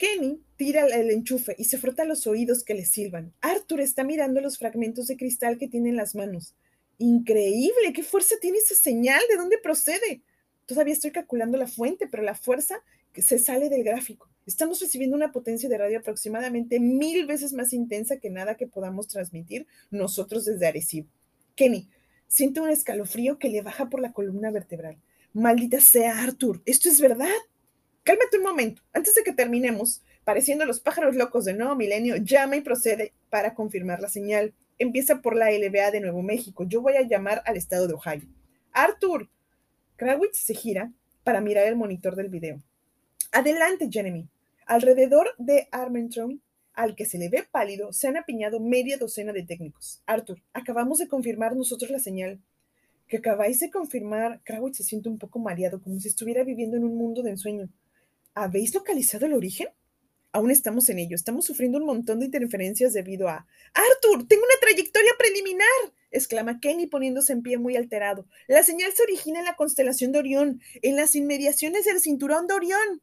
Kenny 0.00 0.42
tira 0.56 0.86
el 0.86 1.10
enchufe 1.10 1.54
y 1.58 1.64
se 1.64 1.76
frota 1.76 2.06
los 2.06 2.26
oídos 2.26 2.64
que 2.64 2.72
le 2.72 2.86
silban. 2.86 3.34
Arthur 3.42 3.82
está 3.82 4.02
mirando 4.02 4.40
los 4.40 4.56
fragmentos 4.56 5.08
de 5.08 5.18
cristal 5.18 5.58
que 5.58 5.68
tiene 5.68 5.90
en 5.90 5.96
las 5.96 6.14
manos. 6.14 6.54
Increíble, 6.96 7.92
¿qué 7.94 8.02
fuerza 8.02 8.36
tiene 8.40 8.56
esa 8.56 8.74
señal? 8.74 9.20
¿De 9.28 9.36
dónde 9.36 9.58
procede? 9.58 10.22
Todavía 10.64 10.94
estoy 10.94 11.10
calculando 11.10 11.58
la 11.58 11.66
fuente, 11.66 12.08
pero 12.10 12.22
la 12.22 12.34
fuerza 12.34 12.82
se 13.14 13.38
sale 13.38 13.68
del 13.68 13.84
gráfico. 13.84 14.30
Estamos 14.46 14.80
recibiendo 14.80 15.16
una 15.16 15.32
potencia 15.32 15.68
de 15.68 15.76
radio 15.76 15.98
aproximadamente 15.98 16.80
mil 16.80 17.26
veces 17.26 17.52
más 17.52 17.74
intensa 17.74 18.16
que 18.16 18.30
nada 18.30 18.56
que 18.56 18.66
podamos 18.66 19.06
transmitir 19.06 19.66
nosotros 19.90 20.46
desde 20.46 20.66
Arecibo. 20.66 21.08
Kenny, 21.54 21.90
siente 22.26 22.62
un 22.62 22.70
escalofrío 22.70 23.38
que 23.38 23.50
le 23.50 23.60
baja 23.60 23.90
por 23.90 24.00
la 24.00 24.14
columna 24.14 24.50
vertebral. 24.50 24.96
Maldita 25.34 25.78
sea, 25.82 26.22
Arthur, 26.22 26.62
¿esto 26.64 26.88
es 26.88 27.02
verdad? 27.02 27.28
Cálmate 28.02 28.38
un 28.38 28.44
momento. 28.44 28.82
Antes 28.92 29.14
de 29.14 29.22
que 29.22 29.32
terminemos, 29.32 30.02
pareciendo 30.24 30.64
los 30.64 30.80
pájaros 30.80 31.16
locos 31.16 31.44
del 31.44 31.58
nuevo 31.58 31.76
milenio, 31.76 32.16
llama 32.16 32.56
y 32.56 32.62
procede 32.62 33.12
para 33.28 33.54
confirmar 33.54 34.00
la 34.00 34.08
señal. 34.08 34.54
Empieza 34.78 35.20
por 35.20 35.36
la 35.36 35.50
LBA 35.50 35.90
de 35.90 36.00
Nuevo 36.00 36.22
México. 36.22 36.64
Yo 36.66 36.80
voy 36.80 36.96
a 36.96 37.02
llamar 37.02 37.42
al 37.44 37.56
estado 37.56 37.86
de 37.86 37.94
Ohio. 37.94 38.26
Arthur. 38.72 39.28
Krawitz 39.96 40.38
se 40.38 40.54
gira 40.54 40.92
para 41.24 41.42
mirar 41.42 41.66
el 41.66 41.76
monitor 41.76 42.16
del 42.16 42.28
video. 42.28 42.62
Adelante, 43.32 43.88
Jeremy. 43.90 44.28
Alrededor 44.66 45.34
de 45.36 45.68
Armentron, 45.70 46.40
al 46.72 46.94
que 46.94 47.04
se 47.04 47.18
le 47.18 47.28
ve 47.28 47.46
pálido, 47.50 47.92
se 47.92 48.08
han 48.08 48.16
apiñado 48.16 48.60
media 48.60 48.96
docena 48.96 49.32
de 49.32 49.42
técnicos. 49.42 50.02
Arthur, 50.06 50.42
acabamos 50.54 50.98
de 50.98 51.08
confirmar 51.08 51.54
nosotros 51.54 51.90
la 51.90 51.98
señal 51.98 52.40
que 53.10 53.16
acabáis 53.16 53.58
de 53.58 53.70
confirmar, 53.70 54.40
Krawitz 54.44 54.76
se 54.76 54.84
siente 54.84 55.08
un 55.08 55.18
poco 55.18 55.40
mareado, 55.40 55.82
como 55.82 55.98
si 55.98 56.06
estuviera 56.06 56.44
viviendo 56.44 56.76
en 56.76 56.84
un 56.84 56.96
mundo 56.96 57.22
de 57.22 57.30
ensueño. 57.30 57.68
¿Habéis 58.42 58.74
localizado 58.74 59.26
el 59.26 59.34
origen? 59.34 59.68
Aún 60.32 60.50
estamos 60.50 60.88
en 60.88 60.98
ello. 60.98 61.14
Estamos 61.14 61.44
sufriendo 61.44 61.76
un 61.76 61.84
montón 61.84 62.20
de 62.20 62.24
interferencias 62.24 62.94
debido 62.94 63.28
a... 63.28 63.46
¡Arthur! 63.74 64.26
¡Tengo 64.26 64.44
una 64.44 64.60
trayectoria 64.60 65.12
preliminar! 65.18 65.66
exclama 66.10 66.58
Kenny 66.58 66.86
poniéndose 66.86 67.34
en 67.34 67.42
pie 67.42 67.58
muy 67.58 67.76
alterado. 67.76 68.26
La 68.48 68.62
señal 68.62 68.92
se 68.94 69.02
origina 69.02 69.40
en 69.40 69.44
la 69.44 69.56
constelación 69.56 70.10
de 70.12 70.20
Orión, 70.20 70.62
en 70.80 70.96
las 70.96 71.16
inmediaciones 71.16 71.84
del 71.84 72.00
cinturón 72.00 72.46
de 72.46 72.54
Orión. 72.54 73.02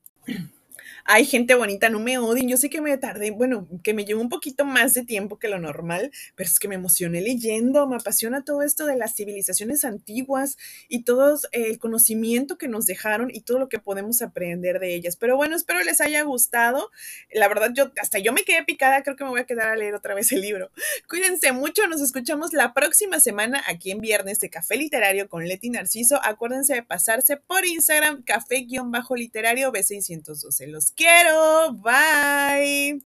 Ay, 1.09 1.23
gente 1.23 1.55
bonita, 1.55 1.89
no 1.89 2.01
me 2.01 2.17
odien. 2.17 2.49
Yo 2.49 2.57
sé 2.57 2.69
que 2.69 2.81
me 2.81 2.97
tardé, 2.97 3.31
bueno, 3.31 3.65
que 3.81 3.93
me 3.93 4.03
llevó 4.03 4.19
un 4.19 4.27
poquito 4.27 4.65
más 4.65 4.93
de 4.93 5.05
tiempo 5.05 5.39
que 5.39 5.47
lo 5.47 5.57
normal, 5.57 6.11
pero 6.35 6.49
es 6.49 6.59
que 6.59 6.67
me 6.67 6.75
emocioné 6.75 7.21
leyendo. 7.21 7.87
Me 7.87 7.95
apasiona 7.95 8.43
todo 8.43 8.61
esto 8.61 8.85
de 8.85 8.97
las 8.97 9.15
civilizaciones 9.15 9.85
antiguas 9.85 10.57
y 10.89 11.03
todo 11.03 11.39
el 11.53 11.79
conocimiento 11.79 12.57
que 12.57 12.67
nos 12.67 12.87
dejaron 12.87 13.31
y 13.33 13.39
todo 13.39 13.57
lo 13.57 13.69
que 13.69 13.79
podemos 13.79 14.21
aprender 14.21 14.81
de 14.81 14.95
ellas. 14.95 15.15
Pero 15.15 15.37
bueno, 15.37 15.55
espero 15.55 15.81
les 15.81 16.01
haya 16.01 16.23
gustado. 16.23 16.91
La 17.31 17.47
verdad, 17.47 17.71
yo 17.73 17.89
hasta 18.01 18.19
yo 18.19 18.33
me 18.33 18.43
quedé 18.43 18.65
picada. 18.65 19.01
Creo 19.01 19.15
que 19.15 19.23
me 19.23 19.29
voy 19.29 19.39
a 19.39 19.45
quedar 19.45 19.69
a 19.69 19.77
leer 19.77 19.95
otra 19.95 20.13
vez 20.13 20.33
el 20.33 20.41
libro. 20.41 20.71
Cuídense 21.07 21.53
mucho. 21.53 21.87
Nos 21.87 22.01
escuchamos 22.01 22.51
la 22.51 22.73
próxima 22.73 23.21
semana 23.21 23.63
aquí 23.65 23.91
en 23.91 24.01
Viernes 24.01 24.41
de 24.41 24.49
Café 24.49 24.75
Literario 24.75 25.29
con 25.29 25.47
Leti 25.47 25.69
Narciso. 25.69 26.19
Acuérdense 26.21 26.73
de 26.73 26.83
pasarse 26.83 27.37
por 27.37 27.65
Instagram, 27.65 28.23
café-literario 28.23 29.71
B612. 29.71 30.67
Los 30.67 30.96
quiero. 30.97 31.71
Bye. 31.73 32.99